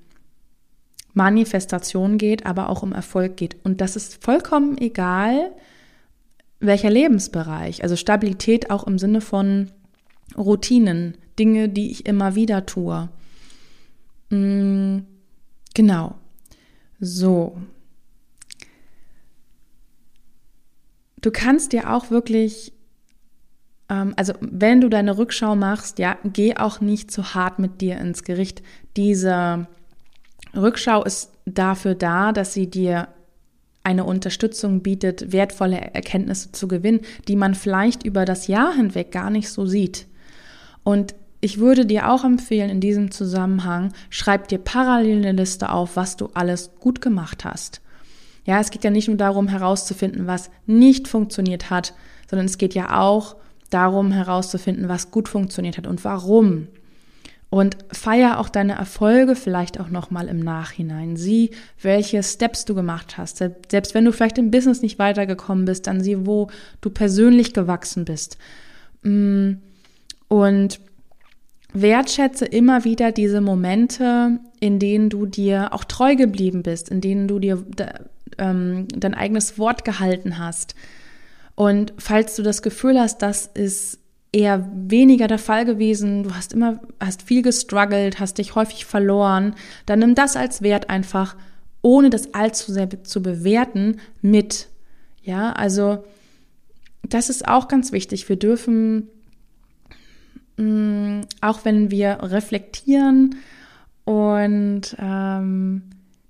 Manifestation 1.13 2.19
geht, 2.19 2.45
aber 2.45 2.69
auch 2.69 2.83
um 2.83 2.93
Erfolg 2.93 3.37
geht. 3.37 3.57
Und 3.65 3.81
das 3.81 3.97
ist 3.97 4.23
vollkommen 4.23 4.79
egal, 4.79 5.53
welcher 6.61 6.91
Lebensbereich. 6.91 7.83
Also 7.83 7.97
Stabilität 7.97 8.71
auch 8.71 8.87
im 8.87 8.99
Sinne 8.99 9.21
von 9.21 9.71
Routinen, 10.37 11.17
Dinge, 11.39 11.69
die 11.69 11.91
ich 11.91 12.07
immer 12.07 12.35
wieder 12.35 12.67
tue. 12.67 13.09
Mm, 14.31 14.99
genau. 15.75 16.17
So. 17.01 17.57
Du 21.21 21.31
kannst 21.31 21.73
dir 21.73 21.93
auch 21.93 22.11
wirklich 22.11 22.74
also 23.89 24.33
wenn 24.41 24.81
du 24.81 24.89
deine 24.89 25.19
Rückschau 25.19 25.57
machst, 25.57 25.99
ja, 25.99 26.17
geh 26.25 26.57
auch 26.57 26.81
nicht 26.81 27.11
zu 27.11 27.35
hart 27.35 27.59
mit 27.59 27.81
dir 27.81 27.99
ins 27.99 28.25
Gericht. 28.25 28.63
Diese 28.97 29.67
Rückschau 30.57 31.05
ist 31.05 31.33
dafür 31.45 31.95
da, 31.95 32.33
dass 32.33 32.55
sie 32.55 32.71
dir 32.71 33.09
eine 33.83 34.05
Unterstützung 34.05 34.83
bietet, 34.83 35.33
wertvolle 35.33 35.77
Erkenntnisse 35.77 36.53
zu 36.53 36.67
gewinnen, 36.69 37.01
die 37.29 37.37
man 37.37 37.55
vielleicht 37.55 38.05
über 38.05 38.25
das 38.25 38.47
Jahr 38.47 38.75
hinweg 38.75 39.13
gar 39.13 39.29
nicht 39.29 39.51
so 39.51 39.67
sieht. 39.67 40.07
Und 40.83 41.15
ich 41.43 41.59
würde 41.59 41.85
dir 41.85 42.11
auch 42.11 42.25
empfehlen, 42.25 42.71
in 42.71 42.81
diesem 42.81 43.11
Zusammenhang, 43.11 43.93
schreib 44.09 44.49
dir 44.49 44.59
parallel 44.59 45.19
eine 45.19 45.33
Liste 45.33 45.71
auf, 45.71 45.97
was 45.97 46.17
du 46.17 46.31
alles 46.33 46.71
gut 46.81 47.03
gemacht 47.03 47.45
hast. 47.45 47.83
Ja, 48.47 48.61
es 48.61 48.71
geht 48.71 48.85
ja 48.85 48.91
nicht 48.91 49.09
nur 49.09 49.19
darum 49.19 49.49
herauszufinden, 49.49 50.27
was 50.27 50.51
nicht 50.65 51.07
funktioniert 51.07 51.69
hat, 51.69 51.93
sondern 52.31 52.47
es 52.47 52.57
geht 52.57 52.75
ja 52.75 52.99
auch 52.99 53.37
darum 53.75 54.13
herauszufinden, 54.13 54.89
was 54.89 55.11
gut 55.11 55.29
funktioniert 55.29 55.77
hat 55.77 55.87
und 55.87 56.05
warum. 56.05 56.69
Und 57.51 57.77
feier 57.93 58.41
auch 58.41 58.49
deine 58.49 58.75
Erfolge 58.75 59.37
vielleicht 59.37 59.79
auch 59.79 59.89
nochmal 59.89 60.29
im 60.29 60.41
Nachhinein. 60.41 61.17
Sieh, 61.17 61.51
welche 61.81 62.23
Steps 62.23 62.65
du 62.65 62.75
gemacht 62.75 63.17
hast. 63.17 63.39
Selbst 63.39 63.95
wenn 63.95 64.05
du 64.05 64.13
vielleicht 64.13 64.39
im 64.39 64.51
Business 64.51 64.83
nicht 64.83 64.99
weitergekommen 64.99 65.65
bist, 65.65 65.87
dann 65.87 66.03
sieh, 66.03 66.27
wo 66.27 66.49
du 66.81 66.91
persönlich 66.91 67.55
gewachsen 67.55 68.05
bist. 68.05 68.39
Mm, 69.03 69.53
und 70.27 70.81
wertschätze 71.73 72.45
immer 72.45 72.85
wieder 72.85 73.13
diese 73.13 73.41
Momente, 73.41 74.39
in 74.61 74.79
denen 74.79 75.11
du 75.11 75.27
dir 75.27 75.73
auch 75.73 75.85
treu 75.85 76.17
geblieben 76.17 76.63
bist, 76.63 76.89
in 76.89 77.01
denen 77.01 77.29
du 77.29 77.39
dir 77.39 77.65
ähm, 78.39 78.89
dein 78.89 79.15
eigenes 79.15 79.59
Wort 79.59 79.85
gehalten 79.85 80.39
hast. 80.39 80.75
Und 81.55 81.93
falls 81.99 82.37
du 82.37 82.43
das 82.43 82.63
Gefühl 82.63 82.99
hast, 82.99 83.23
das 83.23 83.47
ist 83.47 83.99
eher 84.33 84.69
weniger 84.75 85.29
der 85.29 85.39
Fall 85.39 85.65
gewesen, 85.65 86.25
du 86.25 86.35
hast 86.35 86.53
immer, 86.53 86.81
hast 86.99 87.23
viel 87.23 87.43
gestruggelt, 87.43 88.19
hast 88.19 88.39
dich 88.39 88.57
häufig 88.57 88.85
verloren, 88.85 89.55
dann 89.87 90.01
nimm 90.01 90.17
das 90.17 90.37
als 90.37 90.61
Wert 90.61 90.91
einfach, 90.91 91.37
ohne 91.83 92.11
das 92.11 92.35
allzu 92.35 92.73
sehr 92.73 93.05
zu 93.05 93.23
bewerten, 93.23 94.01
mit. 94.21 94.69
Ja, 95.23 95.53
also 95.53 96.05
das 97.03 97.31
ist 97.31 97.47
auch 97.47 97.69
ganz 97.69 97.93
wichtig. 97.93 98.29
Wir 98.29 98.37
dürfen, 98.37 99.09
mh, 100.57 100.65
mm, 100.65 101.21
auch 101.41 101.65
wenn 101.65 101.93
wir 101.93 102.19
reflektieren 102.23 103.37
und 104.05 104.97
ähm, 104.99 105.83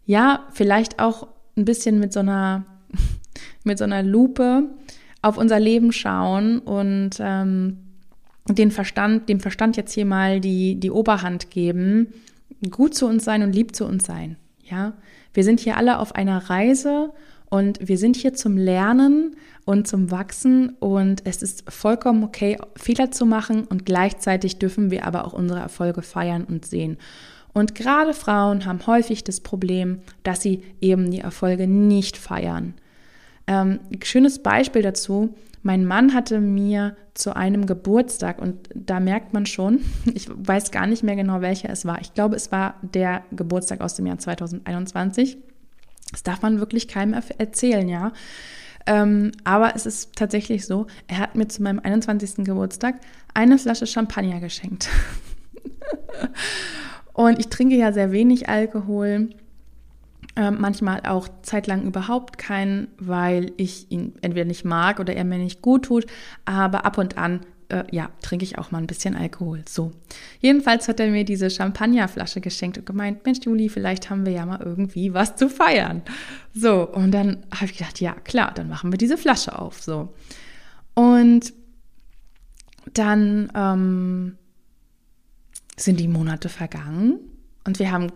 ja, 0.04 0.46
vielleicht 0.52 0.98
auch 0.98 1.28
ein 1.56 1.64
bisschen 1.64 1.98
mit 2.00 2.12
so 2.12 2.20
einer, 2.20 2.66
mit 3.64 3.78
so 3.78 3.84
einer 3.84 4.02
Lupe 4.02 4.68
auf 5.24 5.38
unser 5.38 5.58
Leben 5.58 5.90
schauen 5.90 6.58
und 6.58 7.12
ähm, 7.18 7.78
den 8.48 8.70
Verstand, 8.70 9.28
dem 9.28 9.40
Verstand 9.40 9.76
jetzt 9.76 9.92
hier 9.92 10.04
mal 10.04 10.38
die, 10.40 10.76
die 10.76 10.90
Oberhand 10.90 11.50
geben, 11.50 12.08
gut 12.70 12.94
zu 12.94 13.06
uns 13.06 13.24
sein 13.24 13.42
und 13.42 13.54
lieb 13.54 13.74
zu 13.74 13.86
uns 13.86 14.04
sein. 14.04 14.36
Ja, 14.62 14.92
wir 15.32 15.44
sind 15.44 15.60
hier 15.60 15.78
alle 15.78 15.98
auf 15.98 16.14
einer 16.14 16.50
Reise 16.50 17.10
und 17.48 17.78
wir 17.86 17.96
sind 17.96 18.16
hier 18.16 18.34
zum 18.34 18.58
Lernen 18.58 19.36
und 19.64 19.88
zum 19.88 20.10
Wachsen 20.10 20.70
und 20.78 21.22
es 21.24 21.42
ist 21.42 21.70
vollkommen 21.70 22.22
okay, 22.22 22.58
Fehler 22.76 23.10
zu 23.10 23.24
machen 23.24 23.64
und 23.64 23.86
gleichzeitig 23.86 24.58
dürfen 24.58 24.90
wir 24.90 25.06
aber 25.06 25.26
auch 25.26 25.32
unsere 25.32 25.60
Erfolge 25.60 26.02
feiern 26.02 26.44
und 26.44 26.66
sehen. 26.66 26.98
Und 27.54 27.74
gerade 27.74 28.12
Frauen 28.12 28.66
haben 28.66 28.86
häufig 28.86 29.24
das 29.24 29.40
Problem, 29.40 30.00
dass 30.22 30.42
sie 30.42 30.62
eben 30.80 31.10
die 31.10 31.20
Erfolge 31.20 31.66
nicht 31.66 32.18
feiern. 32.18 32.74
Ähm, 33.46 33.80
schönes 34.02 34.42
Beispiel 34.42 34.82
dazu 34.82 35.34
mein 35.64 35.86
Mann 35.86 36.12
hatte 36.12 36.40
mir 36.40 36.94
zu 37.14 37.34
einem 37.34 37.64
Geburtstag, 37.64 38.40
und 38.40 38.68
da 38.74 39.00
merkt 39.00 39.32
man 39.32 39.46
schon, 39.46 39.80
ich 40.14 40.28
weiß 40.28 40.70
gar 40.70 40.86
nicht 40.86 41.02
mehr 41.02 41.16
genau, 41.16 41.40
welcher 41.40 41.70
es 41.70 41.86
war. 41.86 42.00
Ich 42.00 42.14
glaube, 42.14 42.36
es 42.36 42.52
war 42.52 42.74
der 42.82 43.24
Geburtstag 43.32 43.80
aus 43.80 43.94
dem 43.94 44.06
Jahr 44.06 44.18
2021. 44.18 45.38
Das 46.12 46.22
darf 46.22 46.42
man 46.42 46.60
wirklich 46.60 46.86
keinem 46.86 47.18
erzählen, 47.38 47.88
ja. 47.88 48.12
Ähm, 48.86 49.32
aber 49.44 49.74
es 49.74 49.86
ist 49.86 50.14
tatsächlich 50.14 50.66
so, 50.66 50.86
er 51.08 51.16
hat 51.16 51.34
mir 51.34 51.48
zu 51.48 51.62
meinem 51.62 51.80
21. 51.80 52.44
Geburtstag 52.44 52.96
eine 53.32 53.56
Flasche 53.56 53.86
Champagner 53.86 54.40
geschenkt. 54.40 54.90
und 57.14 57.38
ich 57.38 57.48
trinke 57.48 57.76
ja 57.76 57.90
sehr 57.94 58.12
wenig 58.12 58.50
Alkohol. 58.50 59.30
Äh, 60.36 60.50
manchmal 60.50 61.02
auch 61.06 61.28
zeitlang 61.42 61.84
überhaupt 61.84 62.38
keinen, 62.38 62.88
weil 62.98 63.52
ich 63.56 63.90
ihn 63.92 64.14
entweder 64.20 64.44
nicht 64.44 64.64
mag 64.64 64.98
oder 64.98 65.14
er 65.14 65.24
mir 65.24 65.38
nicht 65.38 65.62
gut 65.62 65.84
tut. 65.84 66.06
Aber 66.44 66.84
ab 66.84 66.98
und 66.98 67.16
an, 67.16 67.46
äh, 67.68 67.84
ja, 67.92 68.10
trinke 68.20 68.44
ich 68.44 68.58
auch 68.58 68.72
mal 68.72 68.78
ein 68.78 68.88
bisschen 68.88 69.14
Alkohol. 69.14 69.62
So. 69.68 69.92
Jedenfalls 70.40 70.88
hat 70.88 70.98
er 70.98 71.08
mir 71.08 71.24
diese 71.24 71.50
Champagnerflasche 71.50 72.40
geschenkt 72.40 72.78
und 72.78 72.86
gemeint, 72.86 73.24
Mensch, 73.24 73.44
Juli, 73.44 73.68
vielleicht 73.68 74.10
haben 74.10 74.26
wir 74.26 74.32
ja 74.32 74.44
mal 74.44 74.60
irgendwie 74.60 75.14
was 75.14 75.36
zu 75.36 75.48
feiern. 75.48 76.02
So. 76.52 76.88
Und 76.90 77.12
dann 77.12 77.44
habe 77.54 77.66
ich 77.66 77.78
gedacht, 77.78 78.00
ja, 78.00 78.14
klar, 78.14 78.50
dann 78.52 78.68
machen 78.68 78.90
wir 78.92 78.98
diese 78.98 79.16
Flasche 79.16 79.56
auf. 79.56 79.80
So. 79.80 80.14
Und 80.94 81.52
dann 82.92 83.52
ähm, 83.54 84.36
sind 85.76 86.00
die 86.00 86.08
Monate 86.08 86.48
vergangen 86.48 87.20
und 87.64 87.78
wir 87.78 87.90
haben 87.90 88.12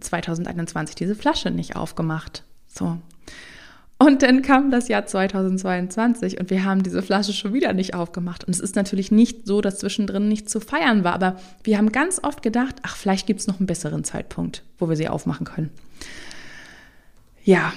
2021 0.00 0.96
diese 0.96 1.14
Flasche 1.14 1.50
nicht 1.50 1.76
aufgemacht. 1.76 2.44
So. 2.66 2.98
Und 3.98 4.22
dann 4.22 4.42
kam 4.42 4.70
das 4.70 4.88
Jahr 4.88 5.06
2022 5.06 6.38
und 6.38 6.50
wir 6.50 6.64
haben 6.64 6.82
diese 6.82 7.02
Flasche 7.02 7.32
schon 7.32 7.54
wieder 7.54 7.72
nicht 7.72 7.94
aufgemacht. 7.94 8.44
Und 8.44 8.54
es 8.54 8.60
ist 8.60 8.76
natürlich 8.76 9.10
nicht 9.10 9.46
so, 9.46 9.62
dass 9.62 9.78
zwischendrin 9.78 10.28
nicht 10.28 10.50
zu 10.50 10.60
feiern 10.60 11.02
war, 11.02 11.14
aber 11.14 11.36
wir 11.62 11.78
haben 11.78 11.92
ganz 11.92 12.20
oft 12.22 12.42
gedacht, 12.42 12.76
ach, 12.82 12.96
vielleicht 12.96 13.26
gibt 13.26 13.40
es 13.40 13.46
noch 13.46 13.58
einen 13.58 13.66
besseren 13.66 14.04
Zeitpunkt, 14.04 14.64
wo 14.78 14.88
wir 14.88 14.96
sie 14.96 15.08
aufmachen 15.08 15.46
können. 15.46 15.70
Ja, 17.42 17.72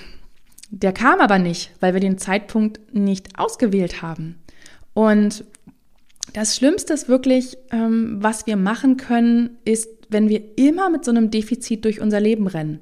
der 0.71 0.91
kam 0.91 1.21
aber 1.21 1.39
nicht, 1.39 1.71
weil 1.79 1.93
wir 1.93 2.01
den 2.01 2.17
Zeitpunkt 2.17 2.93
nicht 2.93 3.39
ausgewählt 3.39 4.01
haben. 4.01 4.35
Und 4.93 5.45
das 6.33 6.55
Schlimmste 6.55 6.93
ist 6.93 7.07
wirklich, 7.07 7.57
ähm, 7.71 8.17
was 8.19 8.45
wir 8.45 8.57
machen 8.57 8.97
können, 8.97 9.57
ist 9.63 9.87
wenn 10.09 10.27
wir 10.27 10.41
immer 10.57 10.89
mit 10.89 11.05
so 11.05 11.11
einem 11.11 11.31
Defizit 11.31 11.85
durch 11.85 12.01
unser 12.01 12.19
Leben 12.19 12.47
rennen 12.47 12.81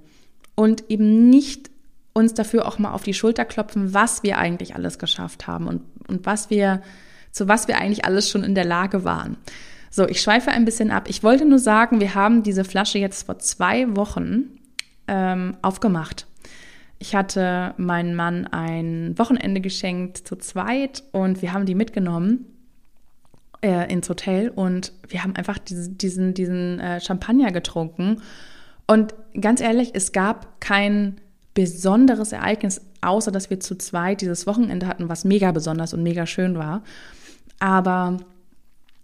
und 0.56 0.86
eben 0.90 1.30
nicht 1.30 1.70
uns 2.14 2.34
dafür 2.34 2.68
auch 2.68 2.80
mal 2.80 2.94
auf 2.94 3.04
die 3.04 3.14
Schulter 3.14 3.46
klopfen, 3.46 3.94
was 3.94 4.24
wir 4.24 4.40
eigentlich 4.40 4.76
alles 4.76 4.98
geschafft 4.98 5.46
haben 5.46 5.68
und, 5.68 5.82
und 6.08 6.26
was 6.26 6.50
wir, 6.50 6.82
zu 7.32 7.48
was 7.48 7.68
wir 7.68 7.78
eigentlich 7.78 8.06
alles 8.06 8.30
schon 8.30 8.44
in 8.44 8.56
der 8.56 8.66
Lage 8.66 9.04
waren. 9.04 9.38
So, 9.92 10.08
ich 10.08 10.22
schweife 10.22 10.52
ein 10.52 10.66
bisschen 10.66 10.90
ab. 10.90 11.08
Ich 11.10 11.24
wollte 11.24 11.46
nur 11.46 11.60
sagen, 11.60 12.02
wir 12.02 12.16
haben 12.16 12.44
diese 12.44 12.64
Flasche 12.64 12.98
jetzt 12.98 13.26
vor 13.26 13.40
zwei 13.40 13.96
Wochen 13.96 14.60
ähm, 15.08 15.56
aufgemacht. 15.62 16.26
Ich 17.00 17.14
hatte 17.14 17.76
meinem 17.78 18.16
Mann 18.16 18.48
ein 18.48 19.14
Wochenende 19.18 19.62
geschenkt 19.62 20.28
zu 20.28 20.36
zweit 20.38 21.04
und 21.12 21.42
wir 21.42 21.54
haben 21.54 21.66
die 21.66 21.76
mitgenommen 21.76 22.57
äh, 23.62 23.92
ins 23.92 24.10
Hotel 24.10 24.50
und 24.50 24.94
wir 25.08 25.24
haben 25.24 25.36
einfach 25.36 25.58
diesen, 25.58 25.98
diesen, 25.98 26.34
diesen 26.34 26.80
äh, 26.80 27.00
Champagner 27.02 27.52
getrunken. 27.52 28.22
Und 28.86 29.16
ganz 29.40 29.62
ehrlich, 29.62 29.92
es 29.94 30.12
gab 30.12 30.62
kein 30.62 31.20
besonderes 31.54 32.32
Ereignis, 32.32 32.82
außer 33.02 33.32
dass 33.32 33.50
wir 33.50 33.60
zu 33.60 33.76
zweit 33.76 34.22
dieses 34.22 34.48
Wochenende 34.48 34.88
hatten, 34.88 35.10
was 35.10 35.26
mega 35.26 35.52
besonders 35.52 35.94
und 35.94 36.04
mega 36.04 36.26
schön 36.26 36.58
war. 36.58 36.84
Aber 37.60 38.18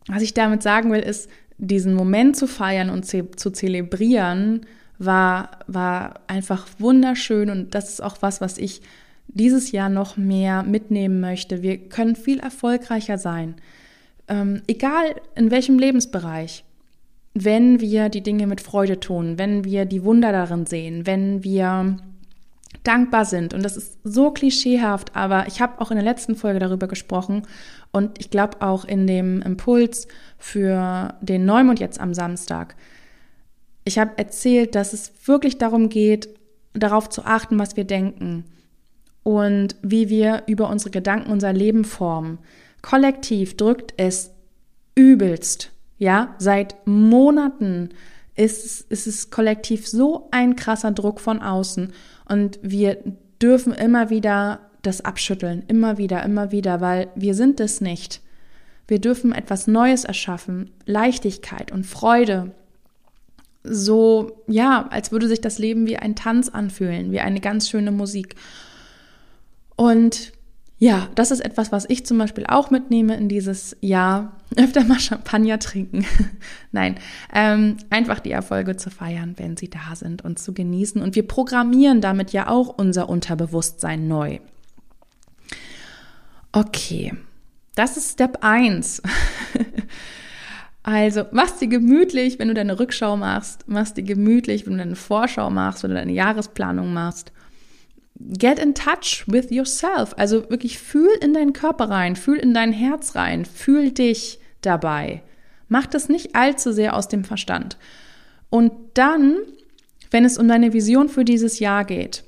was 0.07 0.22
ich 0.22 0.33
damit 0.33 0.62
sagen 0.62 0.91
will, 0.91 1.00
ist, 1.00 1.29
diesen 1.57 1.93
Moment 1.93 2.36
zu 2.36 2.48
feiern 2.48 2.89
und 2.89 3.05
ze 3.05 3.31
zu 3.31 3.51
zelebrieren, 3.51 4.65
war, 5.00 5.51
war 5.67 6.22
einfach 6.27 6.67
wunderschön 6.77 7.50
und 7.50 7.74
das 7.74 7.89
ist 7.89 8.03
auch 8.03 8.17
was, 8.22 8.41
was 8.41 8.57
ich 8.57 8.81
dieses 9.27 9.72
Jahr 9.72 9.89
noch 9.89 10.17
mehr 10.17 10.63
mitnehmen 10.63 11.19
möchte. 11.19 11.62
Wir 11.63 11.77
können 11.77 12.15
viel 12.15 12.39
erfolgreicher 12.39 13.17
sein 13.17 13.55
ähm, 14.27 14.62
egal 14.68 15.15
in 15.36 15.51
welchem 15.51 15.80
Lebensbereich, 15.80 16.63
wenn 17.34 17.80
wir 17.80 18.10
die 18.10 18.22
Dinge 18.22 18.48
mit 18.48 18.62
Freude 18.62 19.00
tun, 19.00 19.38
wenn 19.38 19.63
wir 19.63 19.86
die 19.86 20.03
Wunder 20.03 20.32
darin 20.32 20.65
sehen, 20.65 21.06
wenn 21.06 21.44
wir 21.44 21.98
dankbar 22.84 23.25
sind. 23.25 23.53
Und 23.53 23.63
das 23.63 23.77
ist 23.77 23.98
so 24.03 24.32
klischeehaft, 24.32 25.15
aber 25.15 25.48
ich 25.48 25.62
habe 25.62 25.80
auch 25.82 25.92
in 25.92 25.98
der 25.98 26.06
letzten 26.06 26.36
Folge 26.36 26.60
darüber 26.60 26.88
gesprochen 26.88 27.44
und 27.92 28.20
ich 28.20 28.30
glaube 28.30 28.62
auch 28.62 28.86
in 28.86 29.08
dem 29.08 29.42
Impuls 29.42 30.08
für 30.38 31.13
den 31.22 31.46
Neumond 31.46 31.80
jetzt 31.80 32.00
am 32.00 32.13
Samstag. 32.13 32.75
Ich 33.86 33.98
habe 33.98 34.18
erzählt, 34.18 34.75
dass 34.75 34.94
es 34.94 35.12
wirklich 35.25 35.58
darum 35.58 35.89
geht, 35.89 36.30
darauf 36.74 37.10
zu 37.10 37.24
achten, 37.25 37.60
was 37.60 37.77
wir 37.77 37.84
denken 37.84 38.46
und 39.24 39.75
wie 39.82 40.10
wir 40.10 40.44
über 40.48 40.70
unsere 40.70 40.92
Gedanken 40.92 41.32
unser 41.32 41.53
Leben 41.53 41.86
formen. 41.86 42.39
Kollektiv 42.84 43.58
drückt 43.58 43.96
es 43.98 44.32
übelst. 44.94 45.72
Ja, 45.98 46.36
seit 46.38 46.86
Monaten 46.86 47.90
ist 48.36 48.66
es, 48.66 48.82
ist 48.82 49.08
es 49.08 49.32
kollektiv 49.32 49.88
so 49.88 50.28
ein 50.32 50.56
krasser 50.56 50.92
Druck 50.92 51.20
von 51.20 51.42
außen 51.42 51.94
und 52.28 52.60
wir 52.62 52.98
dürfen 53.42 53.74
immer 53.74 54.10
wieder 54.10 54.60
das 54.82 55.02
abschütteln, 55.02 55.63
immer 55.68 55.98
wieder, 55.98 56.24
immer 56.24 56.52
wieder, 56.52 56.82
weil 56.82 57.10
wir 57.16 57.36
sind 57.36 57.60
es 57.60 57.80
nicht. 57.80 58.22
Wir 58.88 59.00
dürfen 59.00 59.32
etwas 59.32 59.66
Neues 59.66 60.04
erschaffen, 60.04 60.72
Leichtigkeit 60.86 61.72
und 61.72 61.86
Freude. 61.86 62.52
So, 63.63 64.44
ja, 64.48 64.88
als 64.90 65.13
würde 65.13 65.30
sich 65.30 65.40
das 65.40 65.58
Leben 65.58 65.88
wie 65.88 65.96
ein 65.96 66.18
Tanz 66.18 66.50
anfühlen, 66.50 67.13
wie 67.13 67.22
eine 67.22 67.40
ganz 67.40 67.70
schöne 67.70 67.92
Musik. 67.92 68.36
Und 69.78 70.34
ja, 70.84 71.08
das 71.16 71.32
ist 71.32 71.40
etwas, 71.40 71.72
was 71.72 71.86
ich 71.88 72.06
zum 72.06 72.18
Beispiel 72.18 72.46
auch 72.46 72.70
mitnehme 72.70 73.16
in 73.16 73.30
dieses 73.30 73.78
Jahr. 73.80 74.36
Öfter 74.58 74.84
mal 74.84 75.00
Champagner 75.00 75.58
trinken. 75.58 76.06
Nein, 76.74 76.96
ähm, 77.34 77.78
einfach 77.90 78.20
die 78.20 78.32
Erfolge 78.32 78.75
zu 78.75 78.90
feiern, 78.90 79.36
wenn 79.38 79.56
sie 79.56 79.70
da 79.70 79.96
sind 79.96 80.25
und 80.25 80.40
zu 80.40 80.54
genießen. 80.54 81.02
Und 81.02 81.16
wir 81.16 81.25
programmieren 81.25 82.02
damit 82.02 82.34
ja 82.34 82.50
auch 82.50 82.68
unser 82.68 83.08
Unterbewusstsein 83.08 84.10
neu. 84.10 84.40
Okay, 86.52 87.13
das 87.75 87.96
ist 87.96 88.12
Step 88.12 88.40
1. 88.42 89.02
Also 90.86 91.24
machst 91.32 91.62
dir 91.62 91.70
gemütlich, 91.70 92.40
wenn 92.40 92.50
du 92.50 92.54
deine 92.54 92.78
Rückschau 92.78 93.16
machst, 93.16 93.70
machst 93.70 93.96
dir 93.96 94.04
gemütlich, 94.04 94.66
wenn 94.66 94.74
du 94.74 94.80
deine 94.80 94.98
Vorschau 94.98 95.50
machst 95.50 95.86
oder 95.86 95.94
deine 95.94 96.12
Jahresplanung 96.12 96.92
machst. 96.92 97.32
Get 98.20 98.60
in 98.60 98.75
touch 98.75 99.25
with 99.27 99.51
yourself. 99.51 100.13
Also 100.17 100.50
wirklich 100.50 100.79
fühl 100.79 101.12
in 101.22 101.34
deinen 101.34 101.53
Körper 101.53 101.89
rein, 101.89 102.15
fühl 102.15 102.38
in 102.38 102.53
dein 102.53 102.72
Herz 102.72 103.15
rein, 103.15 103.46
fühl 103.46 103.91
dich 103.91 104.39
dabei. 104.62 105.24
Mach 105.67 105.88
das 105.88 106.10
nicht 106.10 106.36
allzu 106.36 106.72
sehr 106.72 106.96
aus 106.96 107.08
dem 107.08 107.24
Verstand. 107.24 107.77
Und 108.50 108.72
dann, 108.93 109.38
wenn 110.12 110.25
es 110.25 110.38
um 110.38 110.48
deine 110.48 110.74
Vision 110.74 111.10
für 111.10 111.25
dieses 111.25 111.60
Jahr 111.60 111.86
geht, 111.86 112.24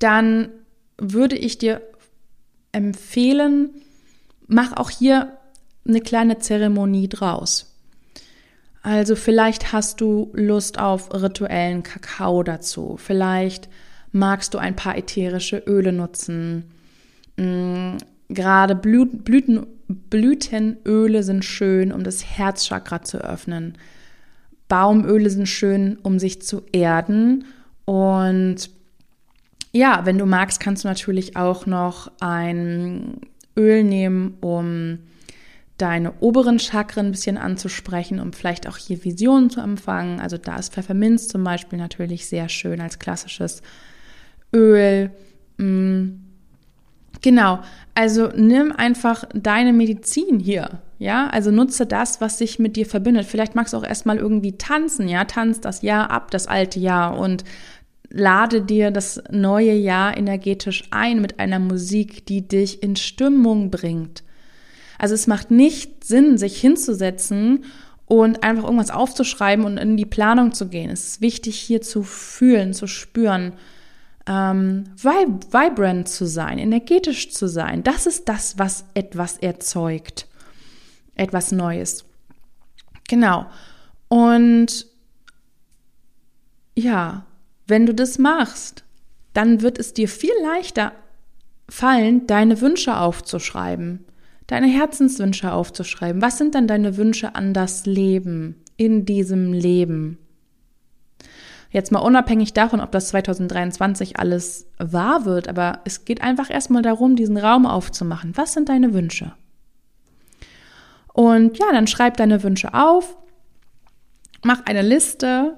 dann 0.00 0.48
würde 0.98 1.36
ich 1.36 1.58
dir 1.58 1.80
empfehlen, 2.72 3.70
mach 4.48 4.76
auch 4.76 4.90
hier 4.90 5.38
eine 5.86 6.00
kleine 6.00 6.38
Zeremonie 6.38 7.08
draus. 7.08 7.72
Also 8.82 9.14
vielleicht 9.14 9.72
hast 9.72 10.00
du 10.00 10.30
Lust 10.32 10.78
auf 10.78 11.14
rituellen 11.14 11.82
Kakao 11.84 12.42
dazu. 12.42 12.96
Vielleicht 12.98 13.68
magst 14.12 14.54
du 14.54 14.58
ein 14.58 14.76
paar 14.76 14.96
ätherische 14.96 15.62
Öle 15.66 15.92
nutzen. 15.92 16.64
Mm, 17.36 17.96
gerade 18.28 18.74
Blüten, 18.74 19.66
Blütenöle 19.88 21.22
sind 21.22 21.44
schön, 21.44 21.92
um 21.92 22.04
das 22.04 22.24
Herzchakra 22.24 23.02
zu 23.02 23.18
öffnen. 23.18 23.78
Baumöle 24.68 25.28
sind 25.28 25.48
schön, 25.48 25.98
um 26.02 26.18
sich 26.18 26.42
zu 26.42 26.62
erden. 26.72 27.44
Und 27.84 28.70
ja, 29.72 30.04
wenn 30.04 30.18
du 30.18 30.26
magst, 30.26 30.60
kannst 30.60 30.84
du 30.84 30.88
natürlich 30.88 31.36
auch 31.36 31.66
noch 31.66 32.10
ein 32.20 33.20
Öl 33.56 33.84
nehmen, 33.84 34.36
um 34.40 34.98
deine 35.78 36.12
oberen 36.20 36.58
Chakren 36.58 37.06
ein 37.06 37.12
bisschen 37.12 37.38
anzusprechen, 37.38 38.20
um 38.20 38.32
vielleicht 38.32 38.68
auch 38.68 38.76
hier 38.76 39.02
Visionen 39.04 39.50
zu 39.50 39.60
empfangen. 39.60 40.20
Also 40.20 40.38
da 40.38 40.56
ist 40.56 40.72
Pfefferminz 40.72 41.28
zum 41.28 41.42
Beispiel 41.42 41.78
natürlich 41.78 42.26
sehr 42.26 42.48
schön 42.48 42.80
als 42.80 42.98
klassisches 42.98 43.62
Öl. 44.54 45.10
Mm. 45.58 46.22
Genau, 47.20 47.60
also 47.94 48.30
nimm 48.34 48.72
einfach 48.72 49.24
deine 49.32 49.72
Medizin 49.72 50.40
hier, 50.40 50.80
ja, 50.98 51.28
also 51.28 51.50
nutze 51.50 51.86
das, 51.86 52.20
was 52.20 52.38
sich 52.38 52.58
mit 52.58 52.76
dir 52.76 52.86
verbindet. 52.86 53.26
Vielleicht 53.26 53.54
magst 53.54 53.72
du 53.72 53.76
auch 53.76 53.84
erstmal 53.84 54.18
irgendwie 54.18 54.58
tanzen, 54.58 55.08
ja, 55.08 55.24
tanz 55.24 55.60
das 55.60 55.82
Jahr 55.82 56.10
ab, 56.10 56.30
das 56.30 56.48
alte 56.48 56.80
Jahr 56.80 57.16
und 57.16 57.44
lade 58.10 58.60
dir 58.62 58.90
das 58.90 59.22
neue 59.30 59.72
Jahr 59.72 60.16
energetisch 60.16 60.84
ein 60.90 61.20
mit 61.20 61.38
einer 61.38 61.58
Musik, 61.58 62.26
die 62.26 62.46
dich 62.46 62.82
in 62.82 62.96
Stimmung 62.96 63.70
bringt. 63.70 64.22
Also 64.98 65.14
es 65.14 65.26
macht 65.26 65.50
nicht 65.50 66.04
Sinn, 66.04 66.38
sich 66.38 66.60
hinzusetzen 66.60 67.64
und 68.06 68.42
einfach 68.44 68.64
irgendwas 68.64 68.90
aufzuschreiben 68.90 69.64
und 69.64 69.78
in 69.78 69.96
die 69.96 70.06
Planung 70.06 70.52
zu 70.52 70.68
gehen. 70.68 70.90
Es 70.90 71.06
ist 71.06 71.20
wichtig, 71.20 71.56
hier 71.56 71.82
zu 71.82 72.02
fühlen, 72.02 72.74
zu 72.74 72.86
spüren, 72.86 73.52
ähm, 74.26 74.84
vib 74.96 75.52
vibrant 75.52 76.08
zu 76.08 76.26
sein, 76.26 76.58
energetisch 76.58 77.30
zu 77.30 77.48
sein. 77.48 77.82
Das 77.82 78.06
ist 78.06 78.28
das, 78.28 78.58
was 78.58 78.84
etwas 78.94 79.38
erzeugt. 79.38 80.28
Etwas 81.14 81.52
Neues. 81.52 82.04
Genau. 83.08 83.46
Und 84.08 84.86
ja, 86.74 87.26
wenn 87.66 87.86
du 87.86 87.94
das 87.94 88.18
machst, 88.18 88.84
dann 89.34 89.60
wird 89.62 89.78
es 89.78 89.92
dir 89.92 90.08
viel 90.08 90.32
leichter 90.42 90.92
fallen, 91.68 92.26
deine 92.26 92.60
Wünsche 92.60 92.96
aufzuschreiben 92.96 94.04
deine 94.52 94.66
Herzenswünsche 94.66 95.50
aufzuschreiben. 95.50 96.20
Was 96.20 96.36
sind 96.36 96.54
dann 96.54 96.66
deine 96.66 96.98
Wünsche 96.98 97.34
an 97.34 97.54
das 97.54 97.86
Leben, 97.86 98.56
in 98.76 99.06
diesem 99.06 99.54
Leben? 99.54 100.18
Jetzt 101.72 101.90
mal 101.90 102.00
unabhängig 102.00 102.52
davon, 102.52 102.80
ob 102.80 102.92
das 102.92 103.08
2023 103.08 104.18
alles 104.18 104.66
wahr 104.78 105.24
wird, 105.24 105.48
aber 105.48 105.80
es 105.84 106.04
geht 106.04 106.20
einfach 106.22 106.50
erstmal 106.50 106.82
darum, 106.82 107.16
diesen 107.16 107.38
Raum 107.38 107.64
aufzumachen. 107.64 108.36
Was 108.36 108.52
sind 108.52 108.68
deine 108.68 108.92
Wünsche? 108.92 109.32
Und 111.14 111.58
ja, 111.58 111.66
dann 111.72 111.86
schreib 111.86 112.18
deine 112.18 112.42
Wünsche 112.42 112.74
auf, 112.74 113.16
mach 114.42 114.66
eine 114.66 114.82
Liste 114.82 115.56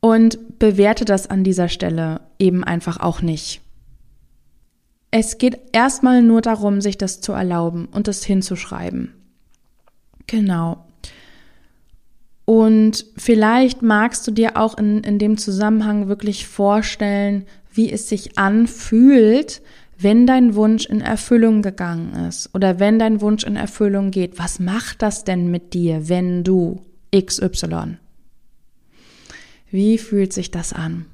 und 0.00 0.60
bewerte 0.60 1.04
das 1.04 1.28
an 1.28 1.42
dieser 1.42 1.68
Stelle 1.68 2.20
eben 2.38 2.62
einfach 2.62 3.00
auch 3.00 3.20
nicht. 3.20 3.60
Es 5.10 5.38
geht 5.38 5.60
erstmal 5.72 6.22
nur 6.22 6.40
darum, 6.40 6.80
sich 6.80 6.98
das 6.98 7.20
zu 7.20 7.32
erlauben 7.32 7.86
und 7.86 8.06
das 8.06 8.24
hinzuschreiben. 8.24 9.12
Genau. 10.28 10.84
Und 12.44 13.06
vielleicht 13.16 13.82
magst 13.82 14.26
du 14.26 14.30
dir 14.30 14.56
auch 14.56 14.76
in, 14.76 15.02
in 15.04 15.18
dem 15.18 15.38
Zusammenhang 15.38 16.08
wirklich 16.08 16.46
vorstellen, 16.46 17.44
wie 17.72 17.90
es 17.90 18.08
sich 18.08 18.38
anfühlt, 18.38 19.62
wenn 19.98 20.26
dein 20.26 20.54
Wunsch 20.54 20.86
in 20.86 21.00
Erfüllung 21.00 21.62
gegangen 21.62 22.26
ist 22.26 22.50
oder 22.54 22.80
wenn 22.80 22.98
dein 22.98 23.20
Wunsch 23.20 23.44
in 23.44 23.56
Erfüllung 23.56 24.10
geht. 24.10 24.38
Was 24.38 24.58
macht 24.58 25.02
das 25.02 25.24
denn 25.24 25.50
mit 25.50 25.74
dir, 25.74 26.08
wenn 26.08 26.42
du 26.42 26.82
XY? 27.14 27.98
Wie 29.70 29.98
fühlt 29.98 30.32
sich 30.32 30.50
das 30.50 30.72
an? 30.72 31.06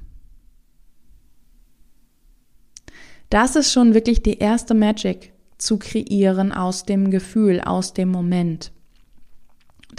Das 3.29 3.55
ist 3.55 3.71
schon 3.71 3.93
wirklich 3.93 4.23
die 4.23 4.39
erste 4.39 4.73
Magic 4.73 5.33
zu 5.59 5.77
kreieren 5.77 6.51
aus 6.51 6.83
dem 6.83 7.11
Gefühl, 7.11 7.61
aus 7.61 7.93
dem 7.93 8.09
Moment. 8.09 8.71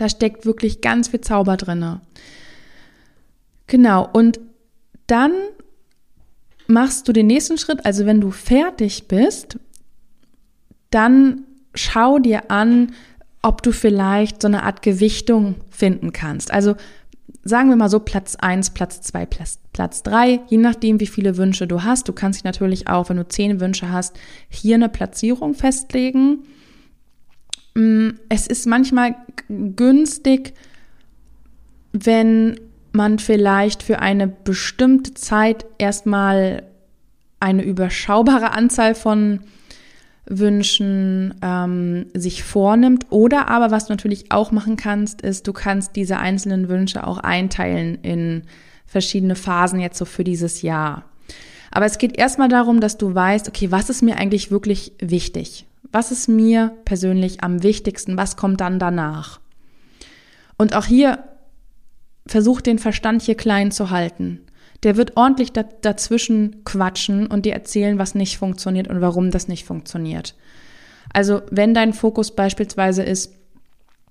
Da 0.01 0.09
steckt 0.09 0.47
wirklich 0.47 0.81
ganz 0.81 1.09
viel 1.09 1.21
Zauber 1.21 1.59
drinne. 1.59 2.01
Genau, 3.67 4.09
und 4.11 4.41
dann 5.07 5.33
machst 6.69 7.07
du 7.07 7.13
den 7.13 7.27
nächsten 7.27 7.59
Schritt, 7.59 7.85
also 7.85 8.07
wenn 8.07 8.19
du 8.19 8.31
fertig 8.31 9.09
bist, 9.09 9.59
dann 10.89 11.43
schau 11.75 12.19
dir 12.19 12.51
an, 12.51 12.93
ob 13.43 13.63
du 13.63 13.73
vielleicht 13.73 14.41
so 14.41 14.49
eine 14.49 14.63
Art 14.63 14.81
Gewichtung 14.81 15.57
finden 15.69 16.15
kannst. 16.15 16.51
Also 16.51 16.77
sagen 17.45 17.69
wir 17.69 17.77
mal 17.77 17.91
so 17.91 18.01
Platz 18.01 18.37
1, 18.37 18.71
Platz 18.71 19.03
2, 19.03 19.27
Platz, 19.27 19.59
Platz 19.75 20.03
3, 20.03 20.41
je 20.49 20.57
nachdem, 20.57 20.99
wie 20.99 21.07
viele 21.07 21.37
Wünsche 21.37 21.67
du 21.67 21.83
hast. 21.83 22.09
Du 22.09 22.15
kannst 22.15 22.39
dich 22.39 22.45
natürlich 22.45 22.89
auch, 22.89 23.11
wenn 23.11 23.19
du 23.19 23.29
10 23.29 23.61
Wünsche 23.61 23.91
hast, 23.91 24.19
hier 24.49 24.77
eine 24.77 24.89
Platzierung 24.89 25.53
festlegen. 25.53 26.45
Mm, 27.75 28.11
es 28.29 28.47
ist 28.47 28.67
manchmal 28.67 29.15
günstig, 29.49 30.55
wenn 31.93 32.59
man 32.93 33.19
vielleicht 33.19 33.83
für 33.83 34.01
eine 34.01 34.27
bestimmte 34.27 35.15
Zeit 35.15 35.65
erstmal 35.79 36.65
eine 37.39 37.63
überschaubare 37.63 38.53
Anzahl 38.53 38.95
von 38.95 39.41
Wünschen 40.27 41.35
ähm, 41.43 42.07
sich 42.15 42.45
vornimmt. 42.45 43.07
Oder 43.11 43.49
aber, 43.49 43.71
was 43.71 43.87
du 43.87 43.93
natürlich 43.93 44.31
auch 44.31 44.53
machen 44.53 44.77
kannst, 44.77 45.23
ist, 45.23 45.47
du 45.47 45.53
kannst 45.53 45.97
diese 45.97 46.19
einzelnen 46.19 46.69
Wünsche 46.69 47.07
auch 47.07 47.19
einteilen 47.19 47.99
in 48.03 48.43
verschiedene 48.87 49.35
Phasen 49.35 49.81
jetzt 49.81 49.99
so 49.99 50.05
für 50.05 50.25
dieses 50.25 50.63
Jahr. 50.63 51.05
Aber 51.71 51.87
es 51.87 51.99
geht 51.99 52.19
erstmal 52.19 52.49
darum, 52.49 52.81
dass 52.81 52.99
du 52.99 53.15
weißt, 53.15 53.49
okay, 53.49 53.71
was 53.71 53.91
ist 53.91 54.03
mir 54.03 54.17
eigentlich 54.17 54.51
wirklich 54.51 54.93
wichtig? 55.01 55.67
Was 55.93 56.13
ist 56.13 56.29
mir 56.29 56.73
persönlich 56.85 57.43
am 57.43 57.63
wichtigsten? 57.63 58.17
Was 58.17 58.37
kommt 58.37 58.61
dann 58.61 58.79
danach? 58.79 59.41
Und 60.57 60.75
auch 60.75 60.85
hier 60.85 61.25
versuch 62.27 62.61
den 62.61 62.79
Verstand 62.79 63.23
hier 63.23 63.37
klein 63.37 63.71
zu 63.73 63.91
halten 63.91 64.41
der 64.83 64.97
wird 64.97 65.17
ordentlich 65.17 65.53
da, 65.53 65.63
dazwischen 65.63 66.65
quatschen 66.65 67.27
und 67.27 67.45
dir 67.45 67.53
erzählen, 67.53 67.99
was 67.99 68.15
nicht 68.15 68.39
funktioniert 68.39 68.89
und 68.89 69.01
warum 69.01 69.31
das 69.31 69.49
nicht 69.49 69.67
funktioniert. 69.67 70.35
Also 71.13 71.43
wenn 71.51 71.75
dein 71.75 71.93
Fokus 71.93 72.35
beispielsweise 72.35 73.03
ist, 73.03 73.35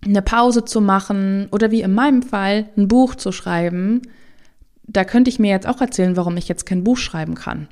eine 0.06 0.22
Pause 0.22 0.64
zu 0.64 0.80
machen 0.80 1.48
oder 1.52 1.72
wie 1.72 1.82
in 1.82 1.94
meinem 1.94 2.22
Fall 2.22 2.70
ein 2.78 2.88
Buch 2.88 3.16
zu 3.16 3.32
schreiben, 3.32 4.02
da 4.84 5.04
könnte 5.04 5.30
ich 5.30 5.40
mir 5.40 5.52
jetzt 5.52 5.68
auch 5.68 5.82
erzählen, 5.82 6.16
warum 6.16 6.38
ich 6.38 6.48
jetzt 6.48 6.66
kein 6.66 6.84
Buch 6.84 6.98
schreiben 6.98 7.36
kann. 7.36 7.68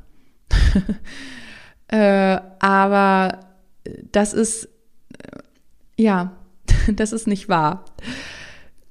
äh, 1.87 2.37
aber 2.59 3.39
das 4.11 4.33
ist, 4.33 4.65
äh, 5.17 5.37
ja, 5.97 6.37
das 6.93 7.13
ist 7.13 7.27
nicht 7.27 7.49
wahr. 7.49 7.85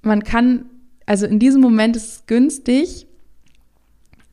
Man 0.03 0.23
kann, 0.23 0.67
also 1.07 1.27
in 1.27 1.39
diesem 1.39 1.61
Moment 1.61 1.97
ist 1.97 2.07
es 2.07 2.27
günstig, 2.27 3.07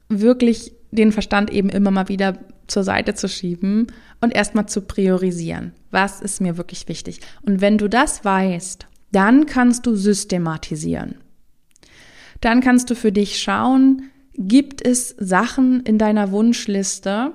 wirklich 0.09 0.73
den 0.91 1.11
Verstand 1.11 1.51
eben 1.51 1.69
immer 1.69 1.91
mal 1.91 2.09
wieder 2.09 2.37
zur 2.67 2.83
Seite 2.83 3.13
zu 3.13 3.27
schieben 3.27 3.87
und 4.21 4.33
erstmal 4.33 4.67
zu 4.67 4.81
priorisieren. 4.81 5.73
Was 5.91 6.21
ist 6.21 6.41
mir 6.41 6.57
wirklich 6.57 6.87
wichtig? 6.87 7.19
Und 7.41 7.61
wenn 7.61 7.77
du 7.77 7.89
das 7.89 8.23
weißt, 8.23 8.87
dann 9.11 9.45
kannst 9.45 9.85
du 9.85 9.95
systematisieren. 9.95 11.15
Dann 12.41 12.61
kannst 12.61 12.89
du 12.89 12.95
für 12.95 13.11
dich 13.11 13.39
schauen, 13.39 14.09
gibt 14.33 14.85
es 14.85 15.15
Sachen 15.19 15.81
in 15.81 15.97
deiner 15.97 16.31
Wunschliste, 16.31 17.33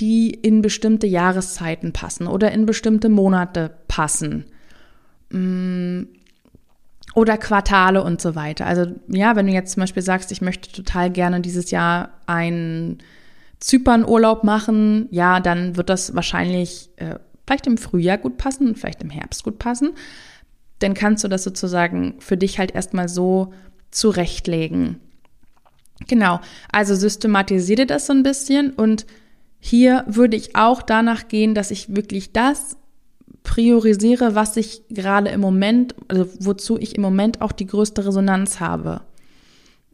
die 0.00 0.30
in 0.30 0.62
bestimmte 0.62 1.06
Jahreszeiten 1.06 1.92
passen 1.92 2.26
oder 2.26 2.52
in 2.52 2.66
bestimmte 2.66 3.08
Monate 3.08 3.70
passen. 3.88 4.46
Mm, 5.30 6.04
oder 7.14 7.36
Quartale 7.36 8.04
und 8.04 8.20
so 8.20 8.34
weiter. 8.34 8.66
Also 8.66 8.86
ja, 9.08 9.34
wenn 9.34 9.46
du 9.46 9.52
jetzt 9.52 9.72
zum 9.72 9.80
Beispiel 9.80 10.02
sagst, 10.02 10.30
ich 10.30 10.40
möchte 10.40 10.70
total 10.70 11.10
gerne 11.10 11.40
dieses 11.40 11.70
Jahr 11.70 12.10
einen 12.26 12.98
Zypernurlaub 13.58 14.44
machen, 14.44 15.08
ja, 15.10 15.40
dann 15.40 15.76
wird 15.76 15.88
das 15.88 16.14
wahrscheinlich 16.14 16.90
äh, 16.96 17.18
vielleicht 17.44 17.66
im 17.66 17.78
Frühjahr 17.78 18.18
gut 18.18 18.36
passen, 18.36 18.76
vielleicht 18.76 19.02
im 19.02 19.10
Herbst 19.10 19.42
gut 19.42 19.58
passen. 19.58 19.94
Dann 20.78 20.94
kannst 20.94 21.24
du 21.24 21.28
das 21.28 21.42
sozusagen 21.42 22.14
für 22.20 22.36
dich 22.36 22.58
halt 22.58 22.72
erstmal 22.72 23.08
so 23.08 23.52
zurechtlegen. 23.90 25.00
Genau, 26.06 26.40
also 26.70 26.94
systematisiere 26.94 27.86
das 27.86 28.06
so 28.06 28.12
ein 28.12 28.22
bisschen 28.22 28.70
und 28.70 29.06
hier 29.60 30.04
würde 30.06 30.36
ich 30.36 30.56
auch 30.56 30.82
danach 30.82 31.28
gehen, 31.28 31.54
dass 31.54 31.70
ich 31.70 31.94
wirklich 31.94 32.32
das 32.32 32.76
priorisiere, 33.42 34.34
was 34.34 34.56
ich 34.56 34.82
gerade 34.88 35.30
im 35.30 35.40
Moment, 35.40 35.94
also 36.08 36.28
wozu 36.40 36.78
ich 36.78 36.96
im 36.96 37.02
Moment 37.02 37.40
auch 37.40 37.52
die 37.52 37.66
größte 37.66 38.06
Resonanz 38.06 38.60
habe. 38.60 39.00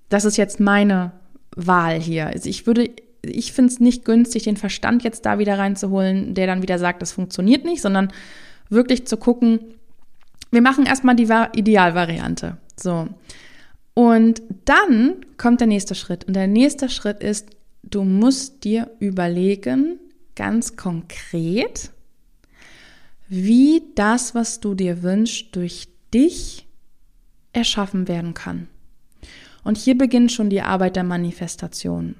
Das 0.08 0.24
ist 0.24 0.36
jetzt 0.36 0.60
meine 0.60 1.12
Wahl 1.54 2.00
hier. 2.00 2.26
Also 2.26 2.48
ich 2.48 2.66
würde, 2.66 2.90
ich 3.22 3.52
finde 3.52 3.72
es 3.72 3.80
nicht 3.80 4.04
günstig, 4.04 4.42
den 4.42 4.56
Verstand 4.56 5.04
jetzt 5.04 5.24
da 5.24 5.38
wieder 5.38 5.58
reinzuholen, 5.58 6.34
der 6.34 6.46
dann 6.46 6.62
wieder 6.62 6.78
sagt, 6.78 7.00
das 7.00 7.12
funktioniert 7.12 7.64
nicht, 7.64 7.80
sondern 7.80 8.12
wirklich 8.68 9.06
zu 9.06 9.16
gucken, 9.16 9.60
wir 10.50 10.62
machen 10.62 10.86
erstmal 10.86 11.16
die 11.16 11.28
Idealvariante. 11.54 12.56
So. 12.76 13.08
Und 13.94 14.42
dann 14.64 15.16
kommt 15.36 15.60
der 15.60 15.68
nächste 15.68 15.94
Schritt. 15.94 16.24
Und 16.24 16.34
der 16.34 16.46
nächste 16.46 16.88
Schritt 16.88 17.22
ist, 17.22 17.48
du 17.90 18.04
musst 18.04 18.64
dir 18.64 18.90
überlegen, 18.98 19.98
ganz 20.36 20.76
konkret, 20.76 21.90
wie 23.28 23.82
das, 23.94 24.34
was 24.34 24.60
du 24.60 24.74
dir 24.74 25.02
wünschst, 25.02 25.54
durch 25.54 25.88
dich 26.12 26.66
erschaffen 27.52 28.08
werden 28.08 28.34
kann. 28.34 28.68
Und 29.62 29.78
hier 29.78 29.96
beginnt 29.96 30.30
schon 30.32 30.50
die 30.50 30.60
Arbeit 30.60 30.96
der 30.96 31.04
Manifestation. 31.04 32.16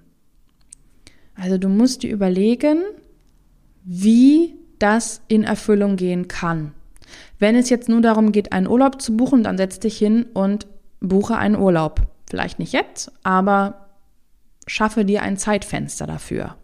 Also 1.34 1.58
du 1.58 1.68
musst 1.68 2.02
dir 2.02 2.10
überlegen, 2.10 2.82
wie 3.84 4.54
das 4.78 5.20
in 5.28 5.44
Erfüllung 5.44 5.96
gehen 5.96 6.28
kann. 6.28 6.72
Wenn 7.38 7.54
es 7.54 7.68
jetzt 7.68 7.88
nur 7.88 8.00
darum 8.00 8.32
geht, 8.32 8.52
einen 8.52 8.66
Urlaub 8.66 9.02
zu 9.02 9.16
buchen, 9.16 9.42
dann 9.42 9.58
setz 9.58 9.78
dich 9.78 9.98
hin 9.98 10.26
und 10.32 10.66
buche 11.00 11.36
einen 11.36 11.56
Urlaub. 11.56 12.00
Vielleicht 12.28 12.58
nicht 12.58 12.72
jetzt, 12.72 13.12
aber 13.22 13.83
schaffe 14.66 15.04
dir 15.04 15.22
ein 15.22 15.36
Zeitfenster 15.36 16.06
dafür. 16.06 16.56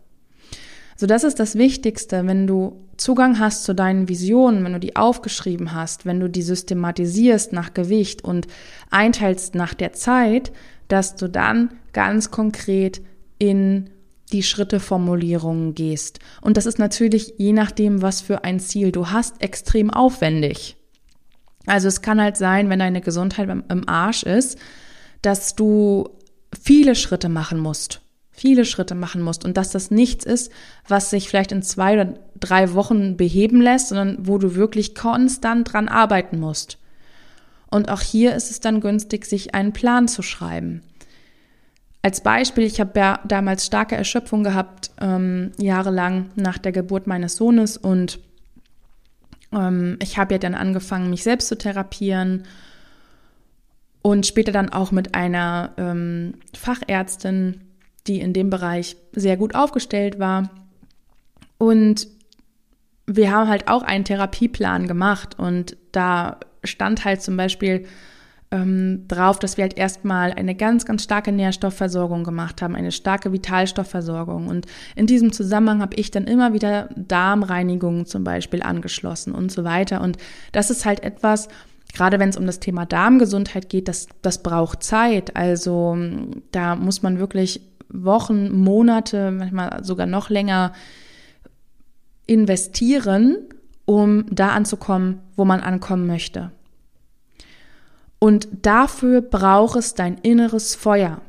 So, 0.97 1.07
das 1.07 1.25
ist 1.25 1.41
das 1.41 1.57
Wichtigste, 1.57 2.27
wenn 2.27 2.47
du 2.47 2.87
Zugang 2.99 3.39
hast 3.39 3.65
zu 3.65 3.75
deinen 3.75 4.11
Visionen, 4.11 4.63
wenn 4.63 4.75
du 4.75 4.81
die 4.81 4.97
aufgeschrieben 4.97 5.73
hast, 5.73 6.05
wenn 6.05 6.21
du 6.21 6.29
die 6.29 6.43
systematisierst 6.43 7.55
nach 7.55 7.73
Gewicht 7.73 8.23
und 8.23 8.47
einteilst 8.91 9.55
nach 9.55 9.73
der 9.73 9.95
Zeit, 9.95 10.53
dass 10.89 11.17
du 11.17 11.29
dann 11.29 11.71
ganz 11.95 12.31
konkret 12.31 13.01
in 13.39 13.89
die 14.33 14.43
Schritteformulierungen 14.43 15.75
gehst. 15.75 16.19
Und 16.43 16.57
das 16.57 16.67
ist 16.67 16.79
natürlich 16.79 17.35
je 17.39 17.53
nachdem, 17.53 18.03
was 18.03 18.21
für 18.21 18.45
ein 18.45 18.61
Ziel 18.61 18.93
du 18.93 19.09
hast, 19.09 19.43
extrem 19.43 19.91
aufwendig. 19.91 20.77
Also 21.67 21.89
es 21.89 22.03
kann 22.03 22.21
halt 22.21 22.37
sein, 22.37 22.69
wenn 22.69 22.79
deine 22.79 23.01
Gesundheit 23.01 23.49
im 23.49 23.89
Arsch 23.89 24.23
ist, 24.23 24.59
dass 25.23 25.57
du 25.57 26.11
viele 26.59 26.95
Schritte 26.95 27.29
machen 27.29 27.59
musst 27.59 28.01
viele 28.41 28.65
Schritte 28.65 28.95
machen 28.95 29.21
musst 29.21 29.45
und 29.45 29.59
dass 29.59 29.71
das 29.71 29.91
nichts 29.91 30.25
ist, 30.25 30.51
was 30.89 31.11
sich 31.11 31.29
vielleicht 31.29 31.53
in 31.53 31.63
zwei 31.63 31.93
oder 31.93 32.15
drei 32.39 32.73
Wochen 32.73 33.19
beheben 33.19 33.61
lässt, 33.61 33.89
sondern 33.89 34.27
wo 34.27 34.39
du 34.39 34.55
wirklich 34.55 34.95
konstant 34.95 35.71
dran 35.71 35.89
arbeiten 35.89 36.41
musst. 36.41 36.79
Und 37.71 37.91
auch 37.91 38.01
hier 38.01 38.35
ist 38.35 38.51
es 38.51 38.59
dann 38.61 38.81
günstig, 38.81 39.27
sich 39.27 39.55
einen 39.55 39.75
Plan 39.75 40.09
zu 40.09 40.23
schreiben. 40.23 40.83
Als 42.01 42.23
Beispiel, 42.23 42.65
ich 42.65 42.81
habe 42.81 42.99
ja 42.99 43.21
damals 43.29 43.67
starke 43.67 43.95
Erschöpfung 43.95 44.43
gehabt, 44.43 44.91
ähm, 45.03 45.53
jahrelang 45.59 46.31
nach 46.35 46.57
der 46.57 46.73
Geburt 46.73 47.07
meines 47.07 47.37
Sohnes 47.37 47.77
und 47.77 48.21
ähm, 49.53 49.99
ich 50.01 50.17
habe 50.17 50.35
ja 50.35 50.39
dann 50.39 50.55
angefangen, 50.55 51.11
mich 51.11 51.25
selbst 51.25 51.49
zu 51.49 51.59
therapieren 51.59 52.45
und 54.03 54.27
später 54.27 54.53
dann 54.53 54.71
auch 54.71 54.93
mit 54.93 55.15
einer 55.15 55.73
ähm, 55.77 56.35
Fachärztin 56.57 57.61
die 58.07 58.21
in 58.21 58.33
dem 58.33 58.51
Bereich 58.51 58.97
sehr 59.13 59.37
gut 59.37 59.55
aufgestellt 59.55 60.19
war. 60.19 60.51
Und 61.59 62.09
wir 63.07 63.31
haben 63.31 63.49
halt 63.49 63.69
auch 63.69 63.83
einen 63.83 64.05
Therapieplan 64.05 64.87
gemacht 64.87 65.39
und 65.39 65.77
da 65.93 66.39
stand 66.65 67.05
halt 67.05 67.23
zum 67.23 67.37
Beispiel 67.37 67.87
ähm, 68.53 69.05
drauf, 69.07 69.39
dass 69.39 69.57
wir 69.57 69.63
halt 69.63 69.79
erstmal 69.79 70.33
eine 70.33 70.55
ganz, 70.55 70.85
ganz 70.85 71.05
starke 71.05 71.31
Nährstoffversorgung 71.31 72.25
gemacht 72.25 72.63
haben, 72.63 72.75
eine 72.75 72.93
starke 72.93 73.33
Vitalstoffversorgung. 73.33 74.49
Und 74.49 74.67
in 74.97 75.07
diesem 75.07 75.33
Zusammenhang 75.33 75.81
habe 75.81 75.97
ich 75.97 76.11
dann 76.11 76.25
immer 76.25 76.53
wieder 76.53 76.89
Darmreinigungen 76.97 78.07
zum 78.07 78.25
Beispiel 78.25 78.63
angeschlossen 78.63 79.33
und 79.33 79.53
so 79.53 79.63
weiter. 79.63 80.01
Und 80.01 80.17
das 80.53 80.71
ist 80.71 80.85
halt 80.85 81.03
etwas, 81.05 81.49
gerade 81.93 82.19
wenn 82.19 82.29
es 82.29 82.37
um 82.37 82.47
das 82.47 82.61
Thema 82.61 82.87
Darmgesundheit 82.87 83.69
geht, 83.69 83.89
das, 83.89 84.09
das 84.23 84.43
braucht 84.43 84.83
Zeit. 84.83 85.37
Also 85.37 85.97
da 86.53 86.77
muss 86.77 87.03
man 87.03 87.19
wirklich 87.19 87.61
Wochen, 87.89 88.53
Monate, 88.53 89.31
manchmal 89.31 89.83
sogar 89.85 90.07
noch 90.07 90.31
länger 90.31 90.73
investieren, 92.27 93.39
um 93.85 94.25
da 94.31 94.51
anzukommen, 94.51 95.21
wo 95.37 95.45
man 95.45 95.61
ankommen 95.61 96.07
möchte. 96.07 96.53
Und 98.21 98.49
dafür 98.63 99.23
braucht 99.23 99.77
es 99.77 99.95
dein 99.95 100.19
inneres 100.19 100.75
Feuer. 100.75 101.23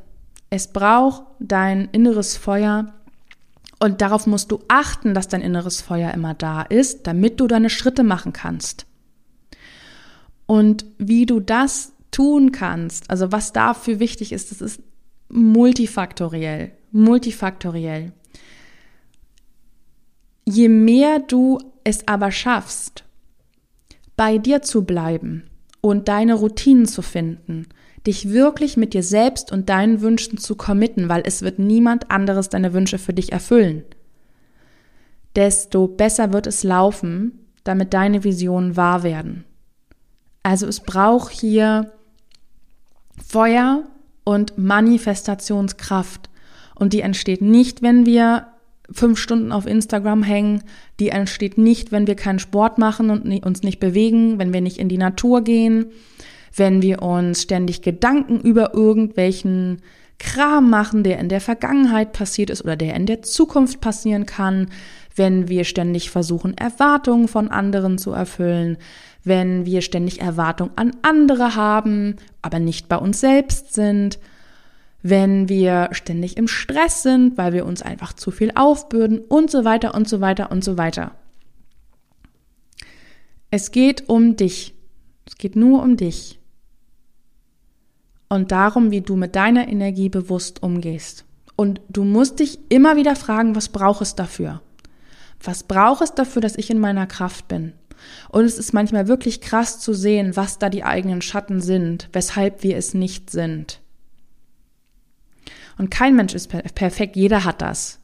Es 0.49 0.67
braucht 0.67 1.23
dein 1.39 1.87
inneres 1.91 2.37
Feuer 2.37 2.93
und 3.79 4.01
darauf 4.01 4.27
musst 4.27 4.51
du 4.51 4.59
achten, 4.67 5.13
dass 5.15 5.27
dein 5.27 5.41
inneres 5.41 5.81
Feuer 5.81 6.13
immer 6.13 6.33
da 6.33 6.61
ist, 6.61 7.07
damit 7.07 7.39
du 7.39 7.47
deine 7.47 7.69
Schritte 7.69 8.03
machen 8.03 8.33
kannst. 8.33 8.85
Und 10.51 10.83
wie 10.97 11.25
du 11.25 11.39
das 11.39 11.93
tun 12.11 12.51
kannst, 12.51 13.09
also 13.09 13.31
was 13.31 13.53
dafür 13.53 14.01
wichtig 14.01 14.33
ist, 14.33 14.51
das 14.51 14.59
ist 14.59 14.81
multifaktoriell, 15.29 16.73
multifaktoriell. 16.91 18.11
Je 20.43 20.67
mehr 20.67 21.19
du 21.19 21.59
es 21.85 22.05
aber 22.05 22.33
schaffst, 22.33 23.05
bei 24.17 24.37
dir 24.39 24.61
zu 24.61 24.83
bleiben 24.83 25.43
und 25.79 26.09
deine 26.09 26.33
Routinen 26.33 26.85
zu 26.85 27.01
finden, 27.01 27.67
dich 28.05 28.31
wirklich 28.31 28.75
mit 28.75 28.93
dir 28.93 29.03
selbst 29.03 29.53
und 29.53 29.69
deinen 29.69 30.01
Wünschen 30.01 30.37
zu 30.37 30.57
committen, 30.57 31.07
weil 31.07 31.23
es 31.25 31.43
wird 31.43 31.59
niemand 31.59 32.11
anderes 32.11 32.49
deine 32.49 32.73
Wünsche 32.73 32.97
für 32.97 33.13
dich 33.13 33.31
erfüllen, 33.31 33.85
desto 35.33 35.87
besser 35.87 36.33
wird 36.33 36.45
es 36.45 36.65
laufen, 36.65 37.39
damit 37.63 37.93
deine 37.93 38.25
Visionen 38.25 38.75
wahr 38.75 39.03
werden. 39.03 39.45
Also 40.43 40.67
es 40.67 40.79
braucht 40.79 41.31
hier 41.31 41.91
Feuer, 43.23 43.83
und 44.23 44.57
Manifestationskraft. 44.57 46.29
Und 46.75 46.93
die 46.93 47.01
entsteht 47.01 47.41
nicht, 47.41 47.81
wenn 47.81 48.05
wir 48.05 48.47
fünf 48.91 49.19
Stunden 49.19 49.51
auf 49.51 49.65
Instagram 49.65 50.23
hängen. 50.23 50.63
Die 50.99 51.09
entsteht 51.09 51.57
nicht, 51.57 51.91
wenn 51.91 52.07
wir 52.07 52.15
keinen 52.15 52.39
Sport 52.39 52.77
machen 52.77 53.09
und 53.09 53.45
uns 53.45 53.63
nicht 53.63 53.79
bewegen, 53.79 54.37
wenn 54.39 54.53
wir 54.53 54.61
nicht 54.61 54.77
in 54.77 54.89
die 54.89 54.97
Natur 54.97 55.43
gehen, 55.43 55.87
wenn 56.55 56.81
wir 56.81 57.01
uns 57.01 57.43
ständig 57.43 57.81
Gedanken 57.81 58.39
über 58.41 58.73
irgendwelchen 58.73 59.81
Kram 60.19 60.69
machen, 60.69 61.03
der 61.03 61.19
in 61.19 61.29
der 61.29 61.41
Vergangenheit 61.41 62.13
passiert 62.13 62.49
ist 62.49 62.63
oder 62.63 62.75
der 62.75 62.95
in 62.95 63.05
der 63.05 63.21
Zukunft 63.21 63.81
passieren 63.81 64.25
kann, 64.25 64.67
wenn 65.15 65.47
wir 65.47 65.63
ständig 65.63 66.09
versuchen, 66.09 66.57
Erwartungen 66.57 67.27
von 67.27 67.49
anderen 67.49 67.97
zu 67.97 68.11
erfüllen, 68.11 68.77
wenn 69.23 69.65
wir 69.65 69.81
ständig 69.81 70.21
Erwartungen 70.21 70.71
an 70.75 70.95
andere 71.01 71.55
haben, 71.55 72.15
aber 72.41 72.59
nicht 72.59 72.87
bei 72.87 72.97
uns 72.97 73.19
selbst 73.19 73.73
sind, 73.73 74.19
wenn 75.03 75.49
wir 75.49 75.89
ständig 75.91 76.37
im 76.37 76.47
Stress 76.47 77.03
sind, 77.03 77.37
weil 77.37 77.53
wir 77.53 77.65
uns 77.65 77.81
einfach 77.81 78.13
zu 78.13 78.31
viel 78.31 78.51
aufbürden 78.55 79.19
und 79.19 79.49
so 79.49 79.65
weiter 79.65 79.95
und 79.95 80.07
so 80.07 80.21
weiter 80.21 80.51
und 80.51 80.63
so 80.63 80.77
weiter. 80.77 81.15
Es 83.49 83.71
geht 83.71 84.07
um 84.09 84.35
dich. 84.35 84.73
Es 85.25 85.37
geht 85.37 85.55
nur 85.55 85.81
um 85.81 85.97
dich. 85.97 86.39
Und 88.29 88.51
darum, 88.51 88.91
wie 88.91 89.01
du 89.01 89.15
mit 89.15 89.35
deiner 89.35 89.67
Energie 89.67 90.07
bewusst 90.07 90.63
umgehst. 90.63 91.25
Und 91.57 91.81
du 91.89 92.03
musst 92.03 92.39
dich 92.39 92.59
immer 92.69 92.95
wieder 92.95 93.15
fragen, 93.15 93.55
was 93.55 93.69
braucht 93.69 94.01
es 94.01 94.15
dafür? 94.15 94.61
Was 95.43 95.63
braucht 95.63 96.01
es 96.01 96.13
dafür, 96.13 96.41
dass 96.41 96.55
ich 96.55 96.69
in 96.69 96.79
meiner 96.79 97.07
Kraft 97.07 97.47
bin? 97.47 97.73
Und 98.29 98.45
es 98.45 98.57
ist 98.57 98.73
manchmal 98.73 99.07
wirklich 99.07 99.41
krass 99.41 99.79
zu 99.79 99.93
sehen, 99.93 100.35
was 100.35 100.59
da 100.59 100.69
die 100.69 100.83
eigenen 100.83 101.21
Schatten 101.21 101.61
sind, 101.61 102.09
weshalb 102.13 102.63
wir 102.63 102.77
es 102.77 102.93
nicht 102.93 103.29
sind. 103.29 103.81
Und 105.77 105.89
kein 105.89 106.15
Mensch 106.15 106.33
ist 106.33 106.49
perfekt, 106.49 107.15
jeder 107.15 107.43
hat 107.43 107.61
das 107.61 107.99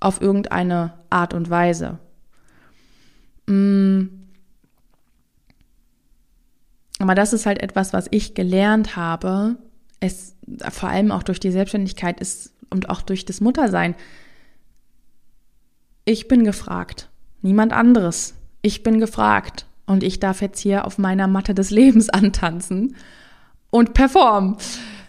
auf 0.00 0.20
irgendeine 0.20 0.94
Art 1.10 1.34
und 1.34 1.48
Weise. 1.48 1.98
Mm. 3.46 4.04
Aber 6.98 7.14
das 7.14 7.32
ist 7.32 7.46
halt 7.46 7.62
etwas, 7.62 7.92
was 7.92 8.06
ich 8.10 8.34
gelernt 8.34 8.96
habe. 8.96 9.56
Es 9.98 10.36
vor 10.70 10.88
allem 10.88 11.10
auch 11.10 11.22
durch 11.22 11.40
die 11.40 11.50
Selbstständigkeit 11.50 12.20
ist 12.20 12.54
und 12.70 12.90
auch 12.90 13.02
durch 13.02 13.24
das 13.24 13.40
Muttersein. 13.40 13.94
Ich 16.04 16.28
bin 16.28 16.44
gefragt, 16.44 17.10
niemand 17.40 17.72
anderes. 17.72 18.34
Ich 18.62 18.82
bin 18.82 19.00
gefragt 19.00 19.66
und 19.86 20.02
ich 20.02 20.20
darf 20.20 20.40
jetzt 20.40 20.60
hier 20.60 20.86
auf 20.86 20.96
meiner 20.96 21.26
Matte 21.26 21.54
des 21.54 21.70
Lebens 21.70 22.08
antanzen 22.10 22.96
und 23.70 23.94
performen. 23.94 24.56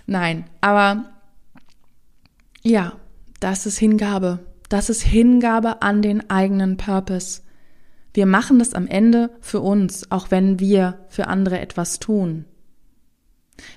Nein, 0.06 0.46
aber 0.60 1.06
ja, 2.64 2.94
das 3.40 3.66
ist 3.66 3.78
Hingabe. 3.78 4.40
Das 4.70 4.90
ist 4.90 5.04
Hingabe 5.04 5.82
an 5.82 6.02
den 6.02 6.30
eigenen 6.30 6.78
Purpose. 6.78 7.42
Wir 8.14 8.26
machen 8.26 8.60
das 8.60 8.74
am 8.74 8.88
Ende 8.88 9.32
für 9.42 9.60
uns, 9.60 10.12
auch 10.12 10.32
wenn 10.32 10.60
wir 10.60 11.00
für 11.10 11.28
andere 11.28 11.60
etwas 11.60 12.00
tun. 12.00 12.46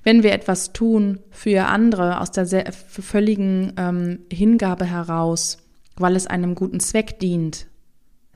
Wenn 0.02 0.22
wir 0.22 0.32
etwas 0.32 0.72
tun 0.72 1.20
für 1.30 1.66
andere 1.66 2.20
aus 2.20 2.30
der 2.30 2.72
völligen 2.72 3.72
ähm, 3.76 4.20
Hingabe 4.32 4.84
heraus, 4.84 5.58
weil 5.96 6.16
es 6.16 6.26
einem 6.26 6.54
guten 6.54 6.80
Zweck 6.80 7.18
dient, 7.18 7.66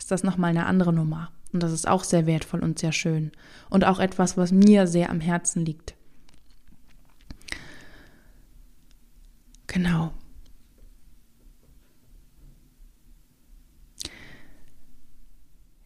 ist 0.01 0.11
das 0.11 0.25
nochmal 0.25 0.51
eine 0.51 0.65
andere 0.65 0.95
Nummer. 0.95 1.31
Und 1.53 1.63
das 1.63 1.73
ist 1.73 1.87
auch 1.87 2.05
sehr 2.05 2.27
wertvoll 2.27 2.61
und 2.61 2.79
sehr 2.79 2.91
schön. 2.91 3.33
Und 3.69 3.85
auch 3.85 4.01
etwas, 4.01 4.37
was 4.39 4.51
mir 4.51 4.87
sehr 4.87 5.11
am 5.11 5.21
Herzen 5.21 5.65
liegt. 5.65 5.95
Genau. 9.67 10.13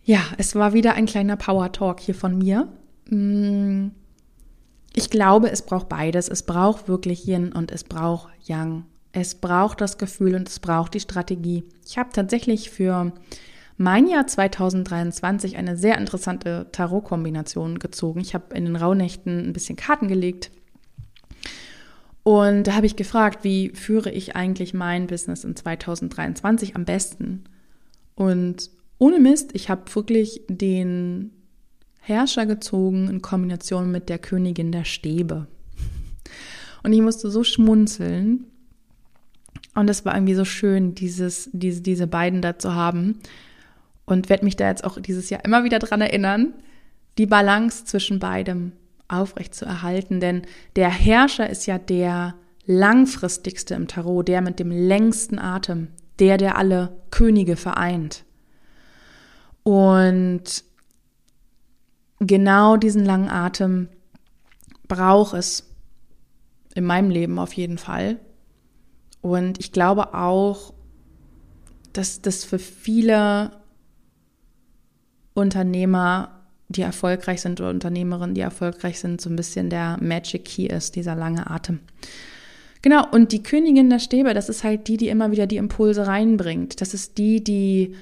Ja, 0.05 0.21
es 0.39 0.55
war 0.55 0.75
wieder 0.75 0.95
ein 0.95 1.07
kleiner 1.07 1.37
Power 1.37 1.73
Talk 1.73 1.99
hier 1.99 2.15
von 2.15 2.39
mir. 2.39 2.69
Mm, 3.11 3.89
ich 4.95 5.11
glaube, 5.11 5.51
es 5.51 5.63
braucht 5.63 5.89
beides. 5.89 6.29
Es 6.29 6.45
braucht 6.45 6.87
wirklich 6.87 7.27
Yin 7.27 7.53
und 7.53 7.73
es 7.73 7.83
braucht 7.83 8.29
Yang. 8.47 8.85
Es 9.11 9.35
braucht 9.35 9.81
das 9.81 9.99
Gefühl 9.99 10.37
und 10.37 10.49
es 10.49 10.61
braucht 10.61 10.95
die 10.95 11.01
Strategie. 11.01 11.65
Ich 11.85 11.99
habe 11.99 12.11
tatsächlich 12.13 12.71
für 12.71 13.13
mein 13.77 14.07
Jahr 14.07 14.27
2023 14.27 15.57
eine 15.57 15.77
sehr 15.77 15.99
interessante 15.99 16.69
Tarot-Kombination 16.71 17.79
gezogen. 17.79 18.21
Ich 18.21 18.35
habe 18.35 18.55
in 18.55 18.65
den 18.65 18.77
Rauhnächten 18.77 19.49
ein 19.49 19.53
bisschen 19.53 19.77
Karten 19.77 20.09
gelegt. 20.09 20.51
Und 22.23 22.67
da 22.67 22.75
habe 22.75 22.87
ich 22.87 22.97
gefragt, 22.97 23.45
wie 23.45 23.71
führe 23.71 24.11
ich 24.11 24.37
eigentlich 24.37 24.73
mein 24.75 25.07
Business 25.07 25.45
in 25.45 25.57
2023 25.57 26.77
am 26.77 26.85
besten? 26.85 27.45
Und 28.15 28.71
ohne 28.99 29.19
Mist, 29.19 29.51
ich 29.55 29.69
habe 29.69 29.95
wirklich 29.95 30.43
den 30.49 31.33
Herrscher 32.01 32.47
gezogen 32.47 33.09
in 33.09 33.23
Kombination 33.23 33.91
mit 33.91 34.09
der 34.09 34.19
Königin 34.19 34.73
der 34.73 34.85
Stäbe. 34.85 35.49
Und 36.83 36.93
ich 36.93 37.01
musste 37.01 37.31
so 37.31 37.43
schmunzeln. 37.43 38.45
Und 39.75 39.91
es 39.91 40.05
war 40.05 40.15
irgendwie 40.15 40.35
so 40.35 40.45
schön, 40.45 40.95
dieses, 40.95 41.51
diese, 41.53 41.81
diese 41.81 42.07
beiden 42.07 42.41
da 42.41 42.59
zu 42.59 42.75
haben. 42.75 43.19
Und 44.07 44.29
werde 44.29 44.45
mich 44.45 44.57
da 44.57 44.69
jetzt 44.69 44.85
auch 44.85 45.01
dieses 45.01 45.31
Jahr 45.31 45.45
immer 45.45 45.65
wieder 45.65 45.79
dran 45.79 46.01
erinnern, 46.01 46.55
die 47.17 47.27
Balance 47.27 47.85
zwischen 47.85 48.19
beidem 48.19 48.73
aufrecht 49.09 49.55
zu 49.55 49.65
erhalten. 49.65 50.21
Denn 50.21 50.43
der 50.77 50.91
Herrscher 50.91 51.49
ist 51.49 51.67
ja 51.67 51.79
der 51.79 52.35
langfristigste 52.67 53.75
im 53.75 53.89
Tarot, 53.89 54.29
der 54.29 54.41
mit 54.41 54.59
dem 54.59 54.71
längsten 54.71 55.39
Atem, 55.39 55.89
der, 56.19 56.37
der 56.39 56.57
alle 56.59 56.97
Könige 57.11 57.57
vereint. 57.57 58.25
Und 59.63 60.65
genau 62.21 62.77
diesen 62.77 63.05
langen 63.05 63.31
Atem 63.31 63.89
braucht 64.89 65.35
es 65.35 65.71
in 66.75 66.85
meinem 66.85 67.11
Leben 67.11 67.39
auf 67.39 67.53
jeden 67.55 67.79
Fall. 67.79 68.19
Und 69.21 69.59
ich 69.59 69.73
glaube 69.73 70.15
auch, 70.15 70.75
dass 71.93 72.21
das 72.21 72.45
für 72.45 72.59
viele 72.59 73.53
Unternehmer, 75.35 76.31
die 76.69 76.83
erfolgreich 76.83 77.43
sind 77.43 77.61
oder 77.61 77.71
Unternehmerinnen, 77.71 78.35
die 78.35 78.41
erfolgreich 78.41 78.99
sind, 78.99 79.21
so 79.21 79.29
ein 79.29 79.37
bisschen 79.37 79.69
der 79.69 79.99
Magic 80.01 80.45
Key 80.45 80.67
ist, 80.67 80.97
dieser 80.97 81.15
lange 81.15 81.51
Atem. 81.51 81.81
Genau, 82.83 83.07
und 83.11 83.33
die 83.33 83.43
Königin 83.43 83.91
der 83.91 83.99
Stäbe, 83.99 84.35
das 84.35 84.49
ist 84.49 84.65
halt 84.65 84.89
die, 84.89 84.97
die 84.97 85.09
immer 85.09 85.31
wieder 85.31 85.47
die 85.47 85.57
Impulse 85.57 86.07
reinbringt. 86.07 86.81
Das 86.81 86.95
ist 86.95 87.19
die, 87.19 87.43
die 87.43 87.95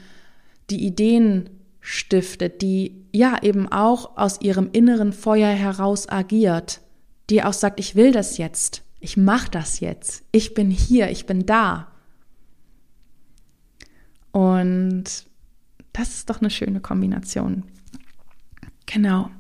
die 0.71 0.85
Ideen 0.87 1.51
stiftet, 1.81 2.63
die 2.63 3.05
ja 3.13 3.43
eben 3.43 3.71
auch 3.71 4.17
aus 4.17 4.41
ihrem 4.41 4.71
inneren 4.73 5.13
Feuer 5.13 5.51
heraus 5.51 6.09
agiert, 6.09 6.81
die 7.29 7.43
auch 7.43 7.53
sagt, 7.53 7.81
ich 7.81 7.95
will 7.95 8.13
das 8.13 8.39
jetzt, 8.39 8.83
ich 9.01 9.17
mache 9.17 9.51
das 9.51 9.81
jetzt, 9.81 10.25
ich 10.33 10.55
bin 10.55 10.71
hier, 10.71 11.11
ich 11.11 11.27
bin 11.27 11.45
da. 11.45 11.89
Und 14.31 15.05
das 15.93 16.11
ist 16.15 16.31
doch 16.31 16.41
eine 16.41 16.51
schöne 16.51 16.81
Kombination. 16.81 17.65
Genau. 18.87 19.31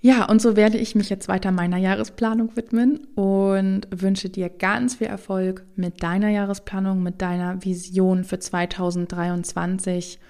Ja, 0.00 0.26
und 0.26 0.40
so 0.40 0.54
werde 0.54 0.78
ich 0.78 0.94
mich 0.94 1.10
jetzt 1.10 1.26
weiter 1.26 1.50
meiner 1.50 1.76
Jahresplanung 1.76 2.54
widmen 2.56 3.00
und 3.16 3.88
wünsche 3.90 4.30
dir 4.30 4.48
ganz 4.48 4.96
viel 4.96 5.08
Erfolg 5.08 5.66
mit 5.74 6.04
deiner 6.04 6.28
Jahresplanung, 6.28 7.02
mit 7.02 7.20
deiner 7.20 7.64
Vision 7.64 8.22
für 8.22 8.38
2023 8.38 10.20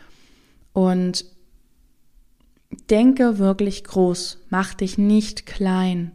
und 0.73 1.27
denke 2.91 3.39
wirklich 3.39 3.85
groß, 3.85 4.47
mach 4.49 4.73
dich 4.73 4.97
nicht 4.97 5.45
klein. 5.45 6.13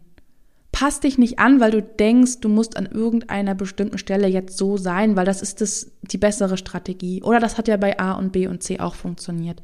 Pass 0.74 1.00
dich 1.00 1.20
nicht 1.20 1.38
an, 1.38 1.60
weil 1.60 1.70
du 1.70 1.84
denkst, 1.84 2.40
du 2.42 2.50
musst 2.50 2.78
an 2.78 2.88
irgendeiner 2.88 3.54
bestimmten 3.54 4.00
Stelle 4.00 4.28
jetzt 4.28 4.58
so 4.58 4.76
sein, 4.76 5.16
weil 5.16 5.24
das 5.24 5.44
ist 5.44 5.62
das, 5.62 5.92
die 6.02 6.18
bessere 6.18 6.58
Strategie. 6.58 7.22
Oder 7.22 7.40
das 7.40 7.60
hat 7.60 7.68
ja 7.68 7.78
bei 7.78 8.00
A 8.00 8.14
und 8.14 8.32
B 8.32 8.48
und 8.48 8.64
C 8.64 8.80
auch 8.80 8.96
funktioniert. 8.96 9.62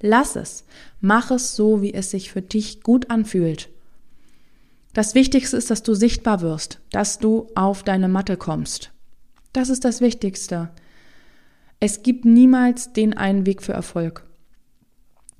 Lass 0.00 0.34
es. 0.34 0.64
Mach 1.02 1.30
es 1.30 1.54
so, 1.56 1.82
wie 1.82 1.92
es 1.92 2.10
sich 2.10 2.32
für 2.32 2.40
dich 2.40 2.82
gut 2.82 3.10
anfühlt. 3.10 3.68
Das 4.94 5.14
Wichtigste 5.14 5.58
ist, 5.58 5.70
dass 5.70 5.82
du 5.82 5.92
sichtbar 5.92 6.40
wirst, 6.40 6.80
dass 6.90 7.18
du 7.18 7.48
auf 7.54 7.82
deine 7.82 8.08
Matte 8.08 8.38
kommst. 8.38 8.92
Das 9.52 9.68
ist 9.68 9.84
das 9.84 10.00
Wichtigste. 10.00 10.70
Es 11.80 12.02
gibt 12.02 12.24
niemals 12.24 12.94
den 12.94 13.14
einen 13.14 13.44
Weg 13.44 13.62
für 13.62 13.74
Erfolg. 13.74 14.24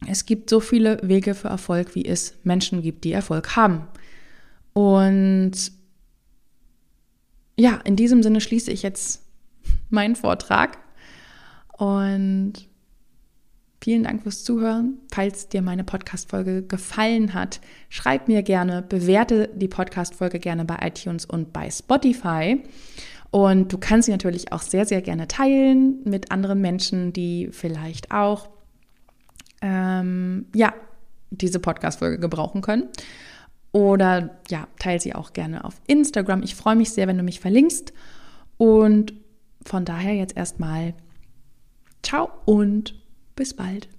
Es 0.06 0.26
gibt 0.26 0.50
so 0.50 0.60
viele 0.60 1.00
Wege 1.02 1.34
für 1.34 1.48
Erfolg, 1.48 1.94
wie 1.94 2.04
es 2.04 2.34
Menschen 2.44 2.82
gibt, 2.82 3.04
die 3.04 3.12
Erfolg 3.12 3.56
haben. 3.56 3.88
Und 4.76 5.72
ja, 7.58 7.80
in 7.84 7.96
diesem 7.96 8.22
Sinne 8.22 8.42
schließe 8.42 8.70
ich 8.70 8.82
jetzt 8.82 9.22
meinen 9.88 10.16
Vortrag 10.16 10.76
und 11.78 12.68
Vielen 13.80 14.02
Dank 14.02 14.22
fürs 14.22 14.42
Zuhören. 14.42 14.98
Falls 15.12 15.48
dir 15.48 15.62
meine 15.62 15.84
Podcast-Folge 15.84 16.62
gefallen 16.62 17.34
hat, 17.34 17.60
schreib 17.88 18.26
mir 18.26 18.42
gerne, 18.42 18.82
bewerte 18.82 19.48
die 19.54 19.68
Podcast-Folge 19.68 20.40
gerne 20.40 20.64
bei 20.64 20.76
iTunes 20.82 21.24
und 21.24 21.52
bei 21.52 21.70
Spotify. 21.70 22.62
Und 23.30 23.72
du 23.72 23.78
kannst 23.78 24.06
sie 24.06 24.12
natürlich 24.12 24.50
auch 24.52 24.62
sehr, 24.62 24.86
sehr 24.86 25.02
gerne 25.02 25.28
teilen 25.28 26.00
mit 26.04 26.32
anderen 26.32 26.60
Menschen, 26.60 27.12
die 27.12 27.50
vielleicht 27.52 28.10
auch 28.10 28.48
ähm, 29.62 30.46
ja, 30.54 30.74
diese 31.30 31.60
Podcast-Folge 31.60 32.18
gebrauchen 32.18 32.62
können. 32.62 32.88
Oder 33.76 34.30
ja, 34.48 34.68
teile 34.78 34.98
sie 34.98 35.14
auch 35.14 35.34
gerne 35.34 35.62
auf 35.62 35.82
Instagram. 35.86 36.42
Ich 36.42 36.54
freue 36.54 36.76
mich 36.76 36.92
sehr, 36.92 37.08
wenn 37.08 37.18
du 37.18 37.22
mich 37.22 37.40
verlinkst. 37.40 37.92
Und 38.56 39.12
von 39.66 39.84
daher 39.84 40.14
jetzt 40.14 40.34
erstmal 40.34 40.94
ciao 42.02 42.30
und 42.46 42.94
bis 43.34 43.52
bald. 43.52 43.90